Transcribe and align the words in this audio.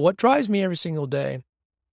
What 0.00 0.16
drives 0.16 0.48
me 0.48 0.62
every 0.62 0.76
single 0.76 1.06
day 1.06 1.42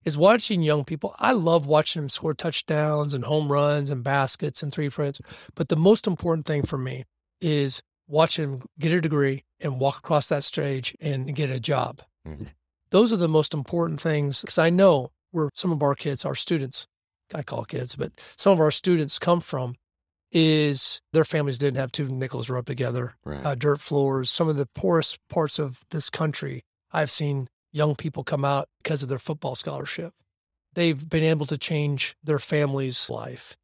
is 0.06 0.18
watching 0.18 0.64
young 0.64 0.86
people. 0.86 1.16
I 1.20 1.34
love 1.34 1.66
watching 1.66 2.02
them 2.02 2.10
score 2.10 2.34
touchdowns 2.34 3.14
and 3.14 3.26
home 3.26 3.52
runs 3.52 3.90
and 3.90 4.04
baskets 4.04 4.64
and 4.64 4.72
three 4.72 4.90
points. 4.90 5.20
But 5.54 5.68
the 5.68 5.76
most 5.76 6.08
important 6.08 6.46
thing 6.46 6.64
for 6.64 6.78
me 6.78 7.04
is 7.42 7.82
watching 8.08 8.52
them 8.52 8.62
get 8.80 8.94
a 8.94 9.02
degree 9.02 9.44
and 9.60 9.80
walk 9.80 9.98
across 9.98 10.30
that 10.30 10.44
stage 10.44 10.96
and 11.02 11.36
get 11.36 11.50
a 11.50 11.60
job. 11.60 12.02
Mm-hmm. 12.26 12.46
Those 12.90 13.12
are 13.12 13.18
the 13.18 13.28
most 13.28 13.54
important 13.54 14.00
things 14.00 14.42
because 14.42 14.58
I 14.58 14.70
know 14.70 15.12
where 15.32 15.50
some 15.54 15.72
of 15.72 15.84
our 15.84 15.94
kids, 15.94 16.24
our 16.24 16.36
students, 16.36 16.88
I 17.36 17.44
call 17.44 17.66
kids, 17.66 17.98
but 17.98 18.14
some 18.38 18.54
of 18.54 18.62
our 18.62 18.72
students 18.72 19.20
come 19.20 19.42
from 19.42 19.76
is 20.32 21.02
their 21.12 21.26
families 21.26 21.58
didn't 21.58 21.80
have 21.80 21.92
two 21.92 22.08
nickels 22.08 22.50
rubbed 22.50 22.68
together, 22.68 23.16
right. 23.26 23.46
uh, 23.46 23.56
dirt 23.56 23.82
floors, 23.82 24.30
some 24.30 24.48
of 24.48 24.56
the 24.56 24.68
poorest 24.68 25.20
parts 25.30 25.60
of 25.60 25.82
this 25.92 26.10
country. 26.10 26.64
I've 26.92 27.12
seen 27.12 27.50
young 27.78 27.96
people 27.96 28.24
come 28.24 28.44
out 28.44 28.68
because 28.84 29.04
of 29.04 29.10
their 29.10 29.20
football 29.20 29.56
scholarship. 29.56 30.14
They've 30.74 31.08
been 31.08 31.24
able 31.24 31.46
to 31.46 31.58
change 31.58 32.18
their 32.24 32.40
family's 32.40 33.10
life. 33.10 33.56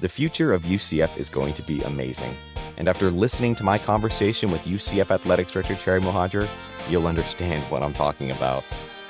The 0.00 0.08
future 0.08 0.52
of 0.52 0.62
UCF 0.62 1.16
is 1.18 1.28
going 1.28 1.54
to 1.54 1.62
be 1.62 1.82
amazing. 1.82 2.34
And 2.76 2.88
after 2.88 3.10
listening 3.10 3.54
to 3.56 3.64
my 3.64 3.76
conversation 3.76 4.50
with 4.50 4.62
UCF 4.62 5.10
Athletics 5.10 5.52
Director 5.52 5.74
Terry 5.74 6.00
Mohajir, 6.00 6.48
you'll 6.88 7.06
understand 7.06 7.62
what 7.64 7.82
I'm 7.82 7.92
talking 7.92 8.30
about. 8.30 8.64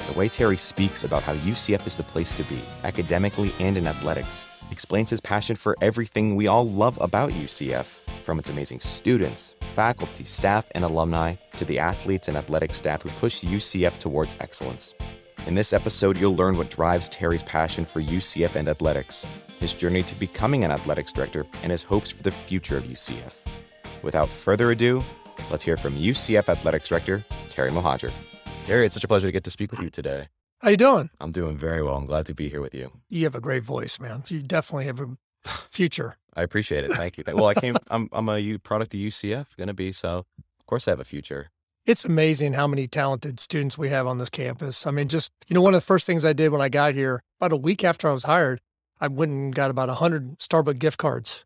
The 0.09 0.19
way 0.19 0.28
Terry 0.28 0.56
speaks 0.56 1.05
about 1.05 1.23
how 1.23 1.34
UCF 1.34 1.87
is 1.87 1.97
the 1.97 2.03
place 2.03 2.34
to 2.34 2.42
be, 2.45 2.61
academically 2.83 3.53
and 3.61 3.77
in 3.77 3.87
athletics, 3.87 4.48
explains 4.73 5.11
his 5.11 5.20
passion 5.20 5.55
for 5.55 5.77
everything 5.80 6.34
we 6.34 6.48
all 6.48 6.69
love 6.69 6.98
about 7.01 7.30
UCF, 7.30 7.87
from 8.25 8.39
its 8.39 8.51
amazing 8.51 8.80
students, 8.80 9.55
faculty, 9.70 10.24
staff, 10.24 10.66
and 10.74 10.84
alumni 10.84 11.34
to 11.56 11.65
the 11.65 11.78
athletes 11.78 12.28
and 12.28 12.37
athletic 12.37 12.74
staff 12.74 13.02
who 13.02 13.09
push 13.20 13.42
UCF 13.42 13.98
towards 13.98 14.37
excellence. 14.41 14.95
In 15.47 15.55
this 15.55 15.73
episode, 15.73 16.19
you'll 16.19 16.37
learn 16.37 16.56
what 16.56 16.70
drives 16.70 17.09
Terry's 17.09 17.42
passion 17.42 17.84
for 17.84 18.03
UCF 18.03 18.56
and 18.56 18.69
athletics, 18.69 19.25
his 19.58 19.72
journey 19.72 20.03
to 20.03 20.14
becoming 20.17 20.64
an 20.64 20.70
athletics 20.70 21.12
director, 21.12 21.47
and 21.62 21.72
his 21.72 21.83
hopes 21.83 22.11
for 22.11 22.22
the 22.22 22.30
future 22.30 22.77
of 22.77 22.84
UCF. 22.84 23.34
Without 24.03 24.28
further 24.28 24.70
ado, 24.70 25.03
let's 25.50 25.64
hear 25.64 25.77
from 25.77 25.97
UCF 25.97 26.48
Athletics 26.48 26.89
Director 26.89 27.25
Terry 27.50 27.70
Mohajir. 27.70 28.12
Terry, 28.64 28.86
it's 28.86 28.95
such 28.95 29.05
a 29.05 29.08
pleasure 29.08 29.28
to 29.28 29.33
get 29.33 29.45
to 29.45 29.50
speak 29.50 29.70
with 29.70 29.80
you 29.80 29.91
today. 29.91 30.28
How 30.61 30.69
you 30.69 30.77
doing? 30.77 31.08
I'm 31.20 31.33
doing 31.33 31.56
very 31.56 31.83
well. 31.83 31.97
I'm 31.97 32.06
glad 32.06 32.27
to 32.27 32.34
be 32.34 32.50
here 32.50 32.61
with 32.61 32.75
you. 32.75 32.92
You 33.08 33.25
have 33.25 33.34
a 33.34 33.41
great 33.41 33.64
voice, 33.64 33.98
man. 33.98 34.25
You 34.28 34.42
definitely 34.42 34.84
have 34.86 35.00
a 35.00 35.17
future. 35.70 36.17
I 36.34 36.42
appreciate 36.42 36.84
it. 36.84 36.92
Thank 36.92 37.19
you. 37.19 37.25
Well, 37.27 37.47
I 37.47 37.55
came. 37.55 37.77
I'm 37.91 38.09
I'm 38.12 38.28
a 38.28 38.59
product 38.59 38.95
of 38.95 39.00
UCF. 39.00 39.56
Going 39.56 39.69
to 39.69 39.75
be 39.75 39.92
so. 39.92 40.27
Of 40.39 40.67
course, 40.67 40.86
I 40.86 40.92
have 40.92 41.00
a 41.00 41.05
future. 41.05 41.50
It's 41.86 42.05
amazing 42.05 42.53
how 42.53 42.67
many 42.67 42.86
talented 42.86 43.41
students 43.41 43.77
we 43.77 43.89
have 43.89 44.06
on 44.06 44.19
this 44.19 44.31
campus. 44.31 44.86
I 44.86 44.91
mean, 44.91 45.08
just 45.08 45.33
you 45.48 45.55
know, 45.55 45.62
one 45.62 45.75
of 45.75 45.81
the 45.81 45.86
first 45.86 46.06
things 46.06 46.25
I 46.25 46.33
did 46.33 46.51
when 46.51 46.61
I 46.61 46.69
got 46.69 46.95
here, 46.95 47.23
about 47.41 47.53
a 47.53 47.56
week 47.56 47.83
after 47.83 48.08
I 48.08 48.12
was 48.12 48.25
hired, 48.25 48.61
I 49.01 49.08
went 49.08 49.33
and 49.33 49.55
got 49.55 49.70
about 49.70 49.89
a 49.89 49.95
hundred 49.95 50.39
Starbucks 50.39 50.78
gift 50.78 50.98
cards 50.98 51.45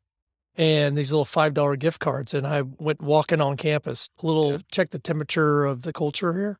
and 0.56 0.96
these 0.96 1.12
little 1.12 1.24
five 1.24 1.54
dollar 1.54 1.76
gift 1.76 2.00
cards, 2.00 2.34
and 2.34 2.46
I 2.46 2.62
went 2.62 3.02
walking 3.02 3.40
on 3.40 3.56
campus. 3.56 4.08
A 4.22 4.26
little 4.26 4.52
yeah. 4.52 4.58
check 4.70 4.90
the 4.90 4.98
temperature 4.98 5.64
of 5.64 5.82
the 5.82 5.92
culture 5.92 6.32
here. 6.32 6.58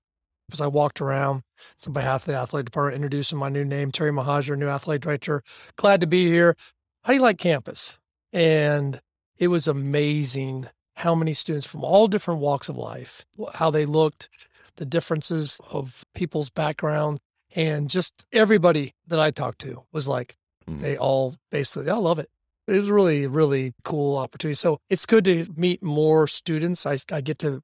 As 0.53 0.61
I 0.61 0.67
walked 0.67 1.01
around, 1.01 1.43
on 1.87 1.93
behalf 1.95 2.23
of 2.23 2.27
the 2.27 2.39
athletic 2.39 2.67
department, 2.67 2.97
introducing 2.97 3.39
my 3.39 3.49
new 3.49 3.65
name, 3.65 3.91
Terry 3.91 4.11
Mohajir, 4.11 4.59
new 4.59 4.69
athletic 4.69 5.03
director. 5.03 5.43
Glad 5.77 6.03
to 6.03 6.07
be 6.07 6.27
here. 6.27 6.55
How 7.03 7.13
do 7.13 7.17
you 7.17 7.23
like 7.23 7.39
campus? 7.39 7.97
And 8.35 9.01
it 9.39 9.49
was 9.49 9.69
amazing 9.69 10.69
how 10.97 11.15
many 11.15 11.33
students 11.33 11.67
from 11.67 11.85
all 11.85 12.09
different 12.09 12.41
walks 12.41 12.69
of 12.69 12.77
life, 12.77 13.25
how 13.55 13.71
they 13.71 13.87
looked, 13.87 14.29
the 14.77 14.85
differences 14.85 15.61
of 15.71 16.05
people's 16.15 16.51
background, 16.51 17.21
and 17.55 17.89
just 17.89 18.27
everybody 18.33 18.95
that 19.07 19.21
I 19.21 19.31
talked 19.31 19.61
to 19.61 19.85
was 19.93 20.09
like, 20.09 20.37
mm-hmm. 20.69 20.83
they 20.83 20.97
all 20.97 21.37
basically, 21.51 21.89
I 21.91 21.95
love 21.95 22.19
it. 22.19 22.29
It 22.67 22.73
was 22.73 22.91
really, 22.91 23.27
really 23.27 23.73
cool 23.85 24.17
opportunity. 24.17 24.57
So 24.57 24.81
it's 24.91 25.07
good 25.07 25.25
to 25.27 25.47
meet 25.57 25.83
more 25.83 26.27
students. 26.27 26.87
I, 26.87 26.99
I 27.13 27.21
get 27.21 27.39
to 27.41 27.63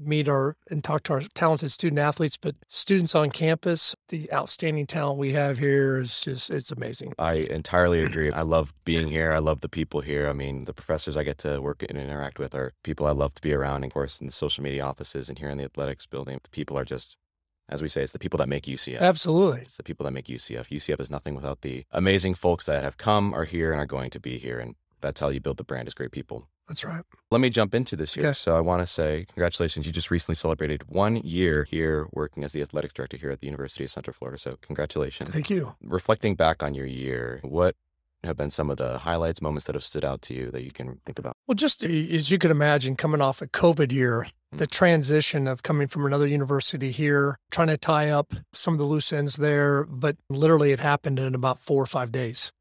meet 0.00 0.28
our 0.28 0.56
and 0.70 0.82
talk 0.82 1.02
to 1.04 1.12
our 1.12 1.22
talented 1.34 1.70
student 1.70 1.98
athletes, 1.98 2.36
but 2.36 2.56
students 2.68 3.14
on 3.14 3.30
campus, 3.30 3.94
the 4.08 4.32
outstanding 4.32 4.86
talent 4.86 5.18
we 5.18 5.32
have 5.32 5.58
here 5.58 5.98
is 5.98 6.20
just 6.20 6.50
it's 6.50 6.70
amazing. 6.70 7.12
I 7.18 7.34
entirely 7.34 8.02
agree. 8.02 8.30
I 8.30 8.42
love 8.42 8.72
being 8.84 9.08
here. 9.08 9.32
I 9.32 9.38
love 9.38 9.60
the 9.60 9.68
people 9.68 10.00
here. 10.00 10.28
I 10.28 10.32
mean, 10.32 10.64
the 10.64 10.74
professors 10.74 11.16
I 11.16 11.22
get 11.22 11.38
to 11.38 11.60
work 11.60 11.84
and 11.88 11.98
interact 11.98 12.38
with 12.38 12.54
are 12.54 12.72
people 12.82 13.06
I 13.06 13.12
love 13.12 13.34
to 13.34 13.42
be 13.42 13.52
around. 13.52 13.76
And 13.76 13.86
of 13.86 13.92
course, 13.92 14.20
in 14.20 14.26
the 14.26 14.32
social 14.32 14.64
media 14.64 14.84
offices 14.84 15.28
and 15.28 15.38
here 15.38 15.50
in 15.50 15.58
the 15.58 15.64
athletics 15.64 16.06
building, 16.06 16.40
the 16.42 16.50
people 16.50 16.78
are 16.78 16.84
just 16.84 17.16
as 17.70 17.82
we 17.82 17.88
say, 17.88 18.02
it's 18.02 18.12
the 18.12 18.18
people 18.18 18.38
that 18.38 18.48
make 18.48 18.64
UCF. 18.64 18.98
Absolutely. 18.98 19.60
It's 19.60 19.76
the 19.76 19.84
people 19.84 20.02
that 20.04 20.10
make 20.10 20.26
UCF. 20.26 20.68
UCF 20.68 21.00
is 21.00 21.10
nothing 21.10 21.36
without 21.36 21.60
the 21.60 21.84
amazing 21.92 22.34
folks 22.34 22.66
that 22.66 22.82
have 22.82 22.96
come, 22.96 23.32
are 23.32 23.44
here, 23.44 23.70
and 23.70 23.80
are 23.80 23.86
going 23.86 24.10
to 24.10 24.18
be 24.18 24.38
here. 24.38 24.58
And 24.58 24.74
that's 25.00 25.20
how 25.20 25.28
you 25.28 25.40
build 25.40 25.56
the 25.56 25.64
brand 25.64 25.86
is 25.86 25.94
great 25.94 26.10
people. 26.10 26.48
That's 26.70 26.84
right. 26.84 27.02
Let 27.32 27.40
me 27.40 27.50
jump 27.50 27.74
into 27.74 27.96
this 27.96 28.14
here. 28.14 28.26
Okay. 28.26 28.32
So 28.32 28.56
I 28.56 28.60
want 28.60 28.80
to 28.80 28.86
say 28.86 29.26
congratulations. 29.34 29.86
You 29.86 29.92
just 29.92 30.08
recently 30.08 30.36
celebrated 30.36 30.84
one 30.88 31.16
year 31.16 31.64
here 31.64 32.06
working 32.12 32.44
as 32.44 32.52
the 32.52 32.62
athletics 32.62 32.92
director 32.92 33.16
here 33.16 33.30
at 33.30 33.40
the 33.40 33.48
University 33.48 33.82
of 33.82 33.90
Central 33.90 34.14
Florida. 34.14 34.38
So 34.38 34.56
congratulations. 34.62 35.30
Thank 35.30 35.50
you. 35.50 35.74
Reflecting 35.82 36.36
back 36.36 36.62
on 36.62 36.74
your 36.74 36.86
year, 36.86 37.40
what 37.42 37.74
have 38.22 38.36
been 38.36 38.50
some 38.50 38.70
of 38.70 38.76
the 38.76 38.98
highlights, 38.98 39.42
moments 39.42 39.66
that 39.66 39.74
have 39.74 39.82
stood 39.82 40.04
out 40.04 40.22
to 40.22 40.34
you 40.34 40.52
that 40.52 40.62
you 40.62 40.70
can 40.70 41.00
think 41.04 41.18
about? 41.18 41.36
Well, 41.48 41.56
just 41.56 41.82
as 41.82 42.30
you 42.30 42.38
can 42.38 42.52
imagine, 42.52 42.94
coming 42.94 43.20
off 43.20 43.42
a 43.42 43.48
COVID 43.48 43.90
year, 43.90 44.28
mm-hmm. 44.28 44.58
the 44.58 44.68
transition 44.68 45.48
of 45.48 45.64
coming 45.64 45.88
from 45.88 46.06
another 46.06 46.28
university 46.28 46.92
here, 46.92 47.36
trying 47.50 47.66
to 47.66 47.76
tie 47.76 48.10
up 48.10 48.32
some 48.54 48.74
of 48.74 48.78
the 48.78 48.84
loose 48.84 49.12
ends 49.12 49.38
there, 49.38 49.82
but 49.86 50.16
literally 50.28 50.70
it 50.70 50.78
happened 50.78 51.18
in 51.18 51.34
about 51.34 51.58
four 51.58 51.82
or 51.82 51.86
five 51.86 52.12
days. 52.12 52.52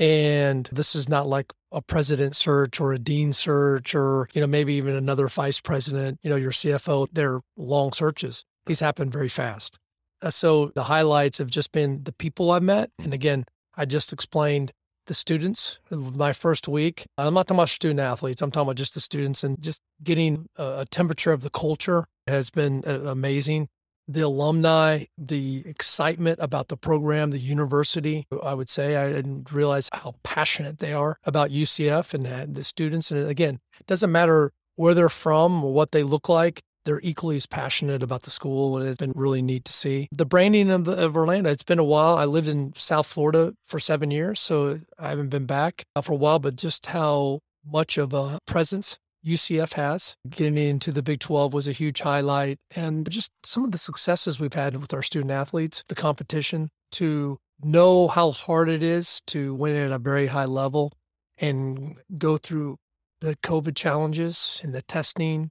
And 0.00 0.66
this 0.72 0.94
is 0.94 1.10
not 1.10 1.28
like 1.28 1.52
a 1.70 1.82
president 1.82 2.34
search 2.34 2.80
or 2.80 2.94
a 2.94 2.98
dean 2.98 3.34
search 3.34 3.94
or, 3.94 4.30
you 4.32 4.40
know, 4.40 4.46
maybe 4.46 4.72
even 4.74 4.94
another 4.94 5.28
vice 5.28 5.60
president, 5.60 6.18
you 6.22 6.30
know, 6.30 6.36
your 6.36 6.52
CFO. 6.52 7.06
They're 7.12 7.42
long 7.58 7.92
searches. 7.92 8.42
These 8.64 8.80
happen 8.80 9.10
very 9.10 9.28
fast. 9.28 9.78
Uh, 10.22 10.30
so 10.30 10.72
the 10.74 10.84
highlights 10.84 11.36
have 11.36 11.50
just 11.50 11.70
been 11.70 12.02
the 12.04 12.12
people 12.12 12.50
I've 12.50 12.62
met. 12.62 12.90
And 12.98 13.12
again, 13.12 13.44
I 13.76 13.84
just 13.84 14.10
explained 14.10 14.72
the 15.06 15.14
students 15.14 15.78
my 15.90 16.32
first 16.32 16.66
week. 16.66 17.04
I'm 17.18 17.34
not 17.34 17.46
talking 17.46 17.58
about 17.58 17.68
student 17.68 18.00
athletes. 18.00 18.40
I'm 18.40 18.50
talking 18.50 18.68
about 18.68 18.76
just 18.76 18.94
the 18.94 19.00
students 19.00 19.44
and 19.44 19.60
just 19.60 19.82
getting 20.02 20.46
a, 20.56 20.80
a 20.80 20.84
temperature 20.86 21.32
of 21.32 21.42
the 21.42 21.50
culture 21.50 22.06
has 22.26 22.48
been 22.48 22.84
uh, 22.86 23.00
amazing 23.00 23.68
the 24.12 24.22
alumni, 24.22 25.04
the 25.16 25.62
excitement 25.66 26.38
about 26.42 26.68
the 26.68 26.76
program, 26.76 27.30
the 27.30 27.38
university. 27.38 28.26
I 28.42 28.54
would 28.54 28.68
say 28.68 28.96
I 28.96 29.10
didn't 29.10 29.52
realize 29.52 29.88
how 29.92 30.16
passionate 30.22 30.78
they 30.78 30.92
are 30.92 31.16
about 31.24 31.50
UCF 31.50 32.12
and 32.14 32.26
uh, 32.26 32.46
the 32.48 32.64
students. 32.64 33.10
And 33.10 33.24
uh, 33.24 33.28
again, 33.28 33.60
it 33.78 33.86
doesn't 33.86 34.10
matter 34.10 34.52
where 34.76 34.94
they're 34.94 35.08
from 35.08 35.62
or 35.64 35.72
what 35.72 35.92
they 35.92 36.02
look 36.02 36.28
like. 36.28 36.62
They're 36.84 37.00
equally 37.02 37.36
as 37.36 37.46
passionate 37.46 38.02
about 38.02 38.22
the 38.22 38.30
school, 38.30 38.78
and 38.78 38.88
it's 38.88 38.98
been 38.98 39.12
really 39.14 39.42
neat 39.42 39.66
to 39.66 39.72
see. 39.72 40.08
The 40.12 40.24
branding 40.24 40.70
of, 40.70 40.86
the, 40.86 40.92
of 40.92 41.14
Orlando, 41.14 41.50
it's 41.50 41.62
been 41.62 41.78
a 41.78 41.84
while. 41.84 42.16
I 42.16 42.24
lived 42.24 42.48
in 42.48 42.72
South 42.74 43.06
Florida 43.06 43.52
for 43.62 43.78
seven 43.78 44.10
years, 44.10 44.40
so 44.40 44.80
I 44.98 45.10
haven't 45.10 45.28
been 45.28 45.44
back 45.44 45.84
uh, 45.94 46.00
for 46.00 46.12
a 46.12 46.16
while, 46.16 46.38
but 46.38 46.56
just 46.56 46.86
how 46.86 47.40
much 47.64 47.98
of 47.98 48.14
a 48.14 48.38
presence 48.46 48.98
UCF 49.24 49.74
has. 49.74 50.16
Getting 50.28 50.56
into 50.56 50.92
the 50.92 51.02
Big 51.02 51.20
12 51.20 51.52
was 51.52 51.68
a 51.68 51.72
huge 51.72 52.00
highlight. 52.00 52.58
And 52.74 53.08
just 53.10 53.30
some 53.44 53.64
of 53.64 53.72
the 53.72 53.78
successes 53.78 54.40
we've 54.40 54.52
had 54.52 54.76
with 54.76 54.92
our 54.94 55.02
student 55.02 55.30
athletes, 55.30 55.84
the 55.88 55.94
competition, 55.94 56.70
to 56.92 57.38
know 57.62 58.08
how 58.08 58.30
hard 58.30 58.68
it 58.68 58.82
is 58.82 59.20
to 59.26 59.54
win 59.54 59.76
at 59.76 59.92
a 59.92 59.98
very 59.98 60.28
high 60.28 60.46
level 60.46 60.92
and 61.38 61.96
go 62.16 62.36
through 62.36 62.76
the 63.20 63.36
COVID 63.36 63.76
challenges 63.76 64.60
and 64.64 64.74
the 64.74 64.82
testing, 64.82 65.50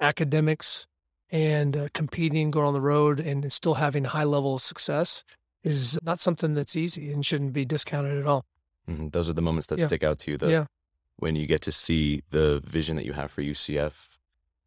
academics, 0.00 0.86
and 1.30 1.76
uh, 1.76 1.88
competing, 1.94 2.50
going 2.50 2.66
on 2.66 2.72
the 2.72 2.80
road, 2.80 3.20
and 3.20 3.52
still 3.52 3.74
having 3.74 4.04
high 4.04 4.24
level 4.24 4.54
of 4.54 4.62
success 4.62 5.22
is 5.62 5.98
not 6.02 6.18
something 6.18 6.54
that's 6.54 6.74
easy 6.74 7.12
and 7.12 7.24
shouldn't 7.24 7.52
be 7.52 7.64
discounted 7.64 8.18
at 8.18 8.26
all. 8.26 8.44
Mm-hmm. 8.88 9.08
Those 9.08 9.28
are 9.28 9.34
the 9.34 9.42
moments 9.42 9.66
that 9.66 9.78
yeah. 9.78 9.86
stick 9.86 10.02
out 10.02 10.18
to 10.20 10.32
you. 10.32 10.38
The, 10.38 10.50
yeah 10.50 10.64
when 11.18 11.36
you 11.36 11.46
get 11.46 11.60
to 11.62 11.72
see 11.72 12.22
the 12.30 12.60
vision 12.64 12.96
that 12.96 13.04
you 13.04 13.12
have 13.12 13.30
for 13.30 13.42
UCF 13.42 14.16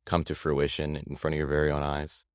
come 0.06 0.24
to 0.26 0.36
fruition 0.36 0.98
in 1.08 1.16
front 1.16 1.34
of 1.34 1.38
your 1.38 1.48
very 1.48 1.72
own 1.72 1.84
eyes? 1.84 2.26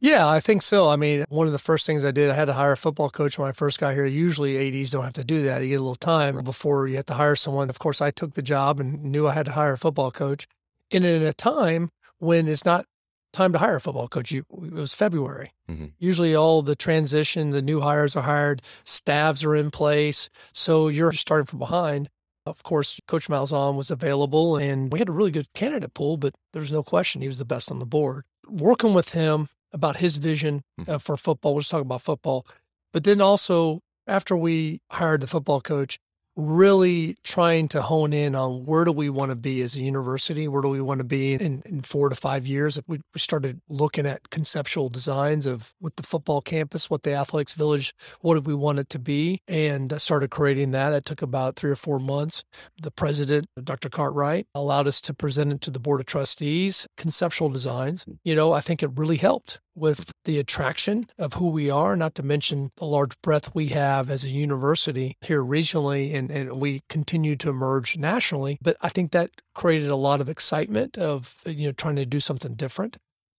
Yeah, 0.00 0.26
I 0.28 0.40
think 0.40 0.62
so. 0.62 0.88
I 0.88 0.96
mean, 0.96 1.24
one 1.28 1.46
of 1.46 1.52
the 1.52 1.58
first 1.58 1.86
things 1.86 2.04
I 2.04 2.10
did, 2.10 2.30
I 2.30 2.34
had 2.34 2.46
to 2.46 2.52
hire 2.52 2.72
a 2.72 2.76
football 2.76 3.10
coach 3.10 3.38
when 3.38 3.48
I 3.48 3.52
first 3.52 3.78
got 3.78 3.94
here. 3.94 4.06
Usually, 4.06 4.80
ADs 4.80 4.90
don't 4.90 5.04
have 5.04 5.12
to 5.14 5.24
do 5.24 5.42
that. 5.42 5.62
You 5.62 5.68
get 5.68 5.76
a 5.76 5.80
little 5.80 5.94
time 5.94 6.42
before 6.42 6.88
you 6.88 6.96
have 6.96 7.06
to 7.06 7.14
hire 7.14 7.36
someone. 7.36 7.70
Of 7.70 7.78
course, 7.78 8.00
I 8.00 8.10
took 8.10 8.34
the 8.34 8.42
job 8.42 8.80
and 8.80 9.04
knew 9.04 9.28
I 9.28 9.34
had 9.34 9.46
to 9.46 9.52
hire 9.52 9.74
a 9.74 9.78
football 9.78 10.10
coach. 10.10 10.46
And 10.90 11.04
in 11.04 11.22
a 11.22 11.32
time 11.32 11.90
when 12.18 12.48
it's 12.48 12.64
not 12.64 12.86
time 13.32 13.52
to 13.52 13.58
hire 13.58 13.76
a 13.76 13.80
football 13.80 14.08
coach, 14.08 14.32
it 14.32 14.44
was 14.50 14.94
February. 14.94 15.52
Mm-hmm. 15.70 15.86
Usually, 15.98 16.34
all 16.34 16.62
the 16.62 16.76
transition, 16.76 17.50
the 17.50 17.62
new 17.62 17.80
hires 17.80 18.16
are 18.16 18.22
hired, 18.22 18.62
staffs 18.84 19.44
are 19.44 19.54
in 19.54 19.70
place. 19.70 20.28
So 20.52 20.88
you're 20.88 21.12
starting 21.12 21.46
from 21.46 21.60
behind. 21.60 22.08
Of 22.48 22.62
course, 22.62 23.00
Coach 23.06 23.28
Malzahn 23.28 23.76
was 23.76 23.90
available 23.90 24.56
and 24.56 24.92
we 24.92 24.98
had 24.98 25.08
a 25.08 25.12
really 25.12 25.30
good 25.30 25.52
candidate 25.54 25.94
pool, 25.94 26.16
but 26.16 26.34
there's 26.52 26.72
no 26.72 26.82
question 26.82 27.20
he 27.20 27.28
was 27.28 27.38
the 27.38 27.44
best 27.44 27.70
on 27.70 27.78
the 27.78 27.86
board. 27.86 28.24
Working 28.46 28.94
with 28.94 29.12
him 29.12 29.48
about 29.72 29.96
his 29.96 30.16
vision 30.16 30.62
uh, 30.86 30.98
for 30.98 31.16
football. 31.16 31.54
We'll 31.54 31.60
just 31.60 31.70
talk 31.70 31.82
about 31.82 32.02
football. 32.02 32.46
But 32.92 33.04
then 33.04 33.20
also, 33.20 33.80
after 34.06 34.36
we 34.36 34.80
hired 34.90 35.20
the 35.20 35.26
football 35.26 35.60
coach, 35.60 35.98
really 36.38 37.16
trying 37.24 37.66
to 37.66 37.82
hone 37.82 38.12
in 38.12 38.36
on 38.36 38.64
where 38.64 38.84
do 38.84 38.92
we 38.92 39.10
want 39.10 39.30
to 39.30 39.36
be 39.36 39.60
as 39.60 39.74
a 39.74 39.80
university? 39.80 40.46
Where 40.46 40.62
do 40.62 40.68
we 40.68 40.80
want 40.80 40.98
to 40.98 41.04
be 41.04 41.34
in, 41.34 41.62
in 41.66 41.82
four 41.82 42.08
to 42.08 42.14
five 42.14 42.46
years? 42.46 42.78
We, 42.86 43.00
started 43.16 43.60
looking 43.68 44.06
at 44.06 44.30
conceptual 44.30 44.88
designs 44.88 45.44
of 45.44 45.74
what 45.80 45.96
the 45.96 46.04
football 46.04 46.40
campus, 46.40 46.88
what 46.88 47.02
the 47.02 47.14
athletics 47.14 47.52
village, 47.52 47.92
what 48.20 48.34
do 48.34 48.40
we 48.40 48.54
want 48.54 48.78
it 48.78 48.88
to 48.90 48.98
be? 49.00 49.42
And 49.48 49.92
uh, 49.92 49.98
started 49.98 50.30
creating 50.30 50.70
that. 50.70 50.92
It 50.92 51.04
took 51.04 51.20
about 51.20 51.56
three 51.56 51.72
or 51.72 51.76
four 51.76 51.98
months. 51.98 52.44
The 52.80 52.92
president, 52.92 53.48
Dr. 53.62 53.88
Cartwright, 53.88 54.46
allowed 54.54 54.86
us 54.86 55.00
to 55.00 55.14
present 55.14 55.52
it 55.52 55.60
to 55.62 55.72
the 55.72 55.80
board 55.80 55.98
of 55.98 56.06
trustees, 56.06 56.86
conceptual 56.96 57.48
designs. 57.48 58.06
You 58.22 58.36
know, 58.36 58.52
I 58.52 58.60
think 58.60 58.84
it 58.84 58.90
really 58.94 59.16
helped 59.16 59.58
with 59.78 60.12
the 60.24 60.38
attraction 60.38 61.08
of 61.18 61.34
who 61.34 61.48
we 61.48 61.70
are, 61.70 61.96
not 61.96 62.14
to 62.16 62.22
mention 62.22 62.70
the 62.76 62.84
large 62.84 63.20
breadth 63.22 63.54
we 63.54 63.68
have 63.68 64.10
as 64.10 64.24
a 64.24 64.30
university 64.30 65.16
here 65.20 65.42
regionally, 65.42 66.14
and, 66.14 66.30
and 66.30 66.60
we 66.60 66.82
continue 66.88 67.36
to 67.36 67.50
emerge 67.50 67.96
nationally. 67.96 68.58
But 68.60 68.76
I 68.80 68.88
think 68.88 69.12
that 69.12 69.30
created 69.54 69.90
a 69.90 69.96
lot 69.96 70.20
of 70.20 70.28
excitement 70.28 70.98
of, 70.98 71.42
you 71.46 71.68
know, 71.68 71.72
trying 71.72 71.96
to 71.96 72.06
do 72.06 72.20
something 72.20 72.54
different. 72.54 72.98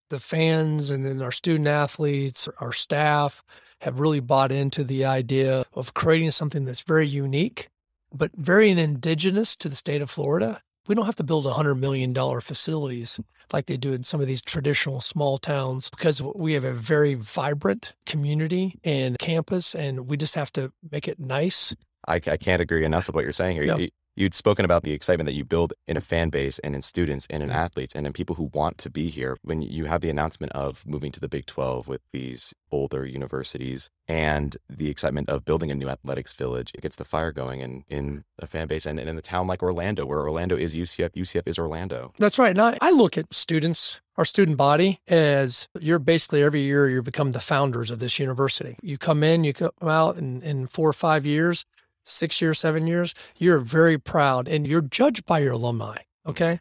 The 0.10 0.20
fans 0.20 0.90
and 0.90 1.06
then 1.06 1.22
our 1.22 1.32
student 1.32 1.68
athletes, 1.68 2.48
our 2.60 2.74
staff 2.74 3.44
have 3.82 4.00
really 4.00 4.20
bought 4.20 4.52
into 4.52 4.84
the 4.84 5.06
idea 5.06 5.66
of 5.74 5.94
creating 5.94 6.32
something 6.32 6.66
that's 6.66 6.82
very 6.82 7.08
unique, 7.08 7.70
but 8.14 8.32
very 8.36 8.70
indigenous 8.70 9.56
to 9.58 9.70
the 9.70 9.76
state 9.76 10.02
of 10.02 10.10
Florida. 10.10 10.62
We 10.88 10.96
don't 10.96 11.06
have 11.06 11.16
to 11.16 11.24
build 11.24 11.46
a 11.46 11.52
$100 11.52 11.78
million 11.78 12.14
facilities 12.42 13.20
like 13.54 13.66
they 13.66 13.78
do 13.78 13.94
in 13.94 14.04
some 14.04 14.22
of 14.22 14.28
these 14.28 14.42
traditional 14.42 15.02
small 15.02 15.38
towns 15.38 15.90
because 15.90 16.22
we 16.22 16.54
have 16.54 16.64
a 16.64 16.74
very 16.74 17.16
vibrant 17.16 17.94
community 18.06 18.76
and 18.84 19.18
campus, 19.20 19.76
and 19.76 20.10
we 20.10 20.18
just 20.18 20.36
have 20.36 20.52
to 20.54 20.72
make 20.92 21.08
it 21.08 21.20
nice. 21.20 21.76
I, 22.08 22.16
I 22.16 22.38
can't 22.38 22.62
agree 22.62 22.86
enough 22.86 23.08
with 23.08 23.16
what 23.16 23.24
you're 23.24 23.34
saying 23.34 23.56
here. 23.56 23.66
Yeah. 23.66 23.78
You, 23.78 23.90
you'd 24.20 24.34
spoken 24.34 24.66
about 24.66 24.84
the 24.84 24.92
excitement 24.92 25.26
that 25.26 25.34
you 25.34 25.46
build 25.46 25.74
in 25.88 25.96
a 25.96 26.02
fan 26.02 26.30
base 26.30 26.60
and 26.60 26.76
in 26.76 26.82
students 26.82 27.26
and 27.30 27.42
in 27.42 27.50
athletes 27.50 27.96
and 27.96 28.06
in 28.06 28.12
people 28.12 28.36
who 28.36 28.52
want 28.54 28.78
to 28.78 28.90
be 28.90 29.08
here. 29.08 29.38
When 29.44 29.62
you 29.62 29.86
have 29.86 30.02
the 30.02 30.10
announcement 30.10 30.52
of 30.52 30.86
moving 30.86 31.14
to 31.14 31.22
the 31.22 31.30
Big 31.30 31.46
12 31.46 31.88
with 31.88 32.02
these 32.12 32.54
older 32.70 33.06
universities 33.06 33.90
and 34.10 34.58
the 34.70 34.90
excitement 34.90 35.30
of 35.30 35.46
building 35.46 35.72
a 35.72 35.76
new 35.76 35.88
athletics 35.88 36.34
village, 36.34 36.72
it 36.76 36.82
gets 36.82 36.98
the 36.98 37.06
fire 37.06 37.32
going 37.32 37.62
in, 37.62 37.86
in 37.88 38.26
a 38.38 38.46
fan 38.46 38.68
base 38.68 38.86
and, 38.86 39.00
and 39.00 39.10
in 39.10 39.18
a 39.18 39.22
town 39.22 39.48
like 39.48 39.64
Orlando, 39.64 40.06
where 40.06 40.20
Orlando 40.20 40.58
is 40.58 40.76
UCF, 40.76 41.12
UCF 41.12 41.44
is 41.46 41.58
Orlando. 41.58 42.12
That's 42.18 42.38
right. 42.38 42.52
And 42.52 42.62
I, 42.62 42.78
I 42.82 42.92
look 42.92 43.18
at 43.18 43.34
students, 43.34 44.02
our 44.18 44.26
student 44.26 44.58
body, 44.58 45.00
as 45.08 45.70
you're 45.80 45.98
basically 45.98 46.44
every 46.44 46.62
year 46.62 46.90
you 46.90 47.02
become 47.02 47.32
the 47.32 47.40
founders 47.40 47.90
of 47.90 48.00
this 48.00 48.20
university. 48.20 48.76
You 48.82 48.98
come 48.98 49.24
in, 49.24 49.46
you 49.46 49.54
come 49.54 49.72
out 49.82 50.18
in, 50.18 50.42
in 50.42 50.68
four 50.68 50.90
or 50.90 50.94
five 50.94 51.26
years, 51.26 51.66
six 52.10 52.42
years, 52.42 52.60
seven 52.60 52.88
years, 52.88 53.14
you're 53.38 53.60
very 53.60 53.98
proud 53.98 54.48
and 54.48 54.68
you're 54.68 54.82
judged 54.82 55.26
by 55.26 55.40
your 55.40 55.54
alumni. 55.54 55.98
Okay. 56.26 56.60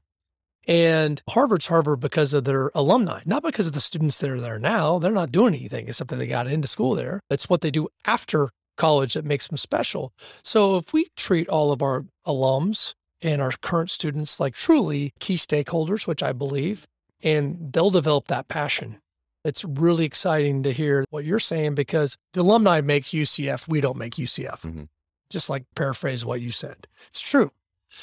And 0.67 1.23
Harvard's 1.31 1.67
Harvard 1.67 2.01
because 2.01 2.35
of 2.35 2.45
their 2.45 2.71
alumni, 2.75 3.23
not 3.25 3.43
because 3.43 3.67
of 3.67 3.73
the 3.73 3.81
students 3.81 4.19
that 4.19 4.31
are 4.31 4.41
there 4.41 4.59
now. 4.59 4.99
They're 4.99 5.13
not 5.13 5.33
doing 5.33 5.55
anything 5.55 5.89
except 5.89 6.11
that 6.11 6.17
they 6.17 6.27
got 6.27 6.47
into 6.47 6.69
school 6.69 6.95
there. 6.95 7.21
It's 7.31 7.49
what 7.49 7.63
they 7.63 7.71
do 7.71 7.89
after 8.05 8.51
college 8.77 9.15
that 9.15 9.25
makes 9.25 9.49
them 9.49 9.57
special. 9.57 10.13
So 10.43 10.77
if 10.77 10.93
we 10.93 11.07
treat 11.17 11.49
all 11.49 11.73
of 11.73 11.83
our 11.83 12.05
alums 12.27 12.95
and 13.23 13.41
our 13.41 13.51
current 13.63 13.91
students 13.91 14.39
like 14.39 14.55
truly 14.55 15.13
key 15.21 15.35
stakeholders, 15.35 16.07
which 16.07 16.23
I 16.23 16.33
believe, 16.33 16.87
and 17.23 17.73
they'll 17.73 17.91
develop 17.91 18.29
that 18.29 18.49
passion. 18.49 18.99
It's 19.45 19.65
really 19.65 20.05
exciting 20.05 20.63
to 20.65 20.73
hear 20.73 21.05
what 21.11 21.25
you're 21.25 21.41
saying 21.41 21.75
because 21.75 22.17
the 22.35 22.41
alumni 22.43 22.81
make 22.81 23.05
UCF, 23.05 23.67
we 23.67 23.81
don't 23.81 23.97
make 23.97 24.19
UCF. 24.19 24.63
Mhm. 24.63 24.89
Just 25.31 25.51
like 25.51 25.65
paraphrase 25.75 26.25
what 26.25 26.41
you 26.41 26.51
said. 26.53 26.87
It's 27.11 27.21
true. 27.21 27.51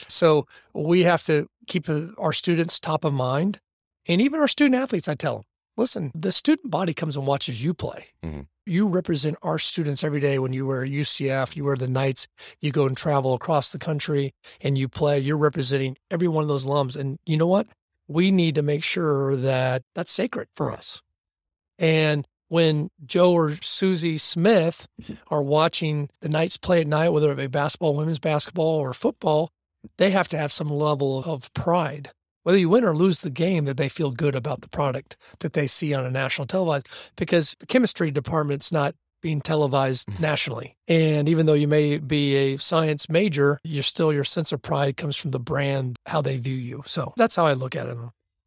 So 0.08 0.46
we 0.74 1.04
have 1.04 1.24
to 1.24 1.48
keep 1.68 1.90
uh, 1.90 2.08
our 2.18 2.34
students 2.34 2.80
top 2.80 3.04
of 3.06 3.14
mind 3.14 3.60
and 4.08 4.22
even 4.22 4.40
our 4.40 4.48
student 4.48 4.76
athletes. 4.82 5.08
I 5.08 5.14
tell 5.16 5.36
them, 5.36 5.44
listen, 5.78 6.12
the 6.16 6.32
student 6.32 6.72
body 6.72 6.94
comes 6.94 7.16
and 7.16 7.26
watches 7.28 7.64
you 7.64 7.74
play. 7.74 8.08
Mhm. 8.24 8.48
You 8.68 8.88
represent 8.88 9.38
our 9.44 9.60
students 9.60 10.04
every 10.04 10.20
day 10.20 10.40
when 10.40 10.54
you 10.54 10.66
wear 10.66 10.84
UCF, 10.84 11.56
you 11.56 11.64
wear 11.64 11.76
the 11.76 11.88
Knights, 11.88 12.28
you 12.62 12.72
go 12.72 12.88
and 12.88 12.98
travel 12.98 13.34
across 13.36 13.72
the 13.72 13.78
country 13.78 14.34
and 14.60 14.76
you 14.78 14.88
play. 14.90 15.20
You're 15.20 15.38
representing 15.38 15.98
every 16.10 16.28
one 16.28 16.44
of 16.44 16.48
those 16.48 16.66
alums. 16.66 16.96
And 16.96 17.20
you 17.28 17.38
know 17.38 17.46
what? 17.48 17.68
We 18.08 18.32
need 18.32 18.56
to 18.56 18.64
make 18.64 18.84
sure 18.84 19.36
that 19.36 19.84
that's 19.94 20.12
sacred 20.12 20.48
for 20.56 20.72
us. 20.72 21.02
And 21.78 22.28
when 22.48 22.90
Joe 23.06 23.34
or 23.34 23.52
Susie 23.62 24.18
Smith 24.18 24.88
are 25.30 25.42
watching 25.42 26.10
the 26.22 26.30
Knights 26.30 26.58
play 26.58 26.82
at 26.82 26.88
night, 26.88 27.10
whether 27.10 27.32
it 27.32 27.36
be 27.36 27.48
basketball, 27.48 27.96
women's 27.96 28.20
basketball, 28.20 28.76
or 28.76 28.94
football, 28.94 29.52
they 29.98 30.12
have 30.12 30.28
to 30.30 30.38
have 30.38 30.52
some 30.52 30.70
level 30.70 31.24
of 31.24 31.52
pride. 31.54 32.10
Whether 32.44 32.60
you 32.60 32.70
win 32.70 32.84
or 32.84 32.96
lose 32.96 33.22
the 33.22 33.32
game, 33.32 33.66
that 33.66 33.78
they 33.78 33.90
feel 33.90 34.12
good 34.12 34.36
about 34.36 34.62
the 34.62 34.70
product 34.70 35.18
that 35.40 35.54
they 35.54 35.66
see 35.66 35.94
on 35.96 36.06
a 36.06 36.12
national 36.12 36.46
televised, 36.46 36.88
because 37.16 37.56
the 37.60 37.66
chemistry 37.66 38.12
department's 38.12 38.72
not 38.72 38.94
being 39.22 39.42
televised 39.42 40.08
mm-hmm. 40.08 40.22
nationally. 40.22 40.78
And 40.88 41.28
even 41.28 41.48
though 41.48 41.54
you 41.54 41.68
may 41.68 41.98
be 41.98 42.36
a 42.36 42.58
science 42.58 43.10
major, 43.10 43.60
you're 43.64 43.82
still 43.82 44.14
your 44.14 44.24
sense 44.24 44.52
of 44.52 44.62
pride 44.62 44.98
comes 44.98 45.16
from 45.16 45.32
the 45.32 45.40
brand, 45.40 45.98
how 46.06 46.22
they 46.22 46.38
view 46.38 46.56
you. 46.56 46.84
So 46.86 47.14
that's 47.18 47.36
how 47.36 47.48
I 47.48 47.54
look 47.54 47.76
at 47.76 47.88
it. 47.88 47.98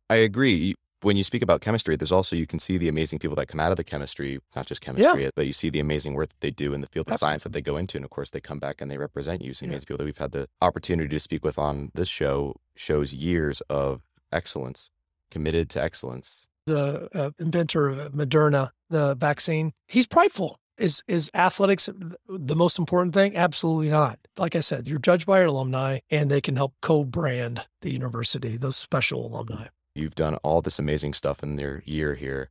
I 0.08 0.16
agree. 0.16 0.76
When 1.02 1.16
you 1.16 1.22
speak 1.22 1.42
about 1.42 1.60
chemistry, 1.60 1.94
there's 1.94 2.10
also, 2.10 2.34
you 2.34 2.46
can 2.46 2.58
see 2.58 2.76
the 2.76 2.88
amazing 2.88 3.20
people 3.20 3.36
that 3.36 3.46
come 3.46 3.60
out 3.60 3.70
of 3.70 3.76
the 3.76 3.84
chemistry, 3.84 4.40
not 4.56 4.66
just 4.66 4.80
chemistry, 4.80 5.30
but 5.36 5.46
you 5.46 5.52
see 5.52 5.70
the 5.70 5.78
amazing 5.78 6.14
work 6.14 6.28
that 6.30 6.40
they 6.40 6.50
do 6.50 6.74
in 6.74 6.80
the 6.80 6.88
field 6.88 7.08
of 7.08 7.16
science 7.18 7.44
that 7.44 7.52
they 7.52 7.60
go 7.60 7.76
into. 7.76 7.96
And 7.96 8.04
of 8.04 8.10
course, 8.10 8.30
they 8.30 8.40
come 8.40 8.58
back 8.58 8.80
and 8.80 8.90
they 8.90 8.98
represent 8.98 9.40
you. 9.42 9.54
So 9.54 9.64
Yeah. 9.64 9.70
amazing 9.70 9.86
people 9.86 9.98
that 9.98 10.04
we've 10.04 10.18
had 10.18 10.32
the 10.32 10.48
opportunity 10.60 11.08
to 11.10 11.20
speak 11.20 11.44
with 11.44 11.56
on 11.58 11.92
this 11.94 12.08
show 12.08 12.56
shows 12.74 13.12
years 13.14 13.60
of 13.70 14.02
excellence, 14.32 14.90
committed 15.30 15.70
to 15.70 15.82
excellence. 15.82 16.46
the 16.66 17.08
uh, 17.14 17.30
inventor 17.38 17.88
of 17.88 18.12
Moderna, 18.12 18.70
the 18.90 19.14
vaccine, 19.14 19.72
he's 19.86 20.06
prideful. 20.06 20.58
Is 20.76 21.02
is 21.08 21.30
athletics 21.32 21.88
the 22.28 22.54
most 22.54 22.78
important 22.78 23.14
thing? 23.14 23.34
Absolutely 23.36 23.88
not. 23.88 24.18
Like 24.36 24.54
I 24.54 24.60
said, 24.60 24.86
you're 24.86 24.98
judged 24.98 25.26
by 25.26 25.38
your 25.38 25.46
alumni, 25.48 26.00
and 26.10 26.30
they 26.30 26.40
can 26.42 26.56
help 26.56 26.74
co-brand 26.82 27.66
the 27.80 27.90
university. 27.90 28.56
Those 28.58 28.76
special 28.76 29.26
alumni. 29.26 29.68
You've 29.98 30.14
done 30.14 30.36
all 30.36 30.62
this 30.62 30.78
amazing 30.78 31.14
stuff 31.14 31.42
in 31.42 31.56
their 31.56 31.82
year 31.84 32.14
here. 32.14 32.50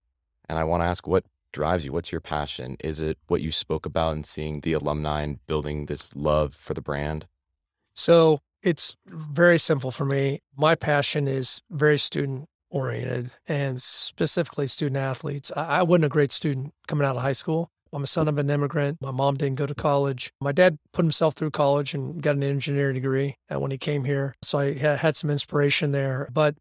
And 0.50 0.60
I 0.60 0.64
want 0.64 0.82
to 0.82 0.88
ask 0.88 1.08
what 1.08 1.26
drives 1.54 1.86
you? 1.86 1.92
What's 1.92 2.12
your 2.12 2.22
passion? 2.22 2.78
Is 2.82 3.00
it 3.00 3.18
what 3.28 3.42
you 3.42 3.52
spoke 3.52 3.86
about 3.86 4.14
and 4.14 4.26
seeing 4.26 4.62
the 4.62 4.74
alumni 4.74 5.22
and 5.22 5.46
building 5.48 5.86
this 5.86 6.16
love 6.16 6.54
for 6.54 6.74
the 6.74 6.82
brand? 6.82 7.28
So 7.96 8.42
it's 8.62 8.98
very 9.08 9.58
simple 9.58 9.92
for 9.92 10.06
me. 10.06 10.42
My 10.56 10.76
passion 10.76 11.28
is 11.28 11.62
very 11.70 11.98
student 11.98 12.48
oriented 12.70 13.32
and 13.48 13.82
specifically 13.82 14.68
student 14.68 14.98
athletes. 14.98 15.52
I, 15.56 15.80
I 15.80 15.84
wasn't 15.84 16.06
a 16.06 16.10
great 16.10 16.32
student 16.32 16.74
coming 16.88 17.08
out 17.08 17.16
of 17.16 17.22
high 17.22 17.34
school. 17.34 17.72
I'm 17.94 18.04
a 18.04 18.08
son 18.08 18.28
of 18.28 18.38
an 18.38 18.50
immigrant. 18.50 18.98
My 19.02 19.12
mom 19.12 19.36
didn't 19.36 19.58
go 19.58 19.66
to 19.66 19.74
college. 19.74 20.34
My 20.42 20.52
dad 20.52 20.78
put 20.92 21.06
himself 21.06 21.36
through 21.36 21.52
college 21.52 21.94
and 21.94 22.22
got 22.22 22.36
an 22.36 22.44
engineering 22.44 22.96
degree 22.96 23.38
when 23.50 23.72
he 23.72 23.78
came 23.78 24.04
here. 24.04 24.36
So 24.42 24.60
I 24.60 24.74
had 24.74 25.16
some 25.16 25.30
inspiration 25.30 25.94
there, 25.94 26.28
but 26.34 26.56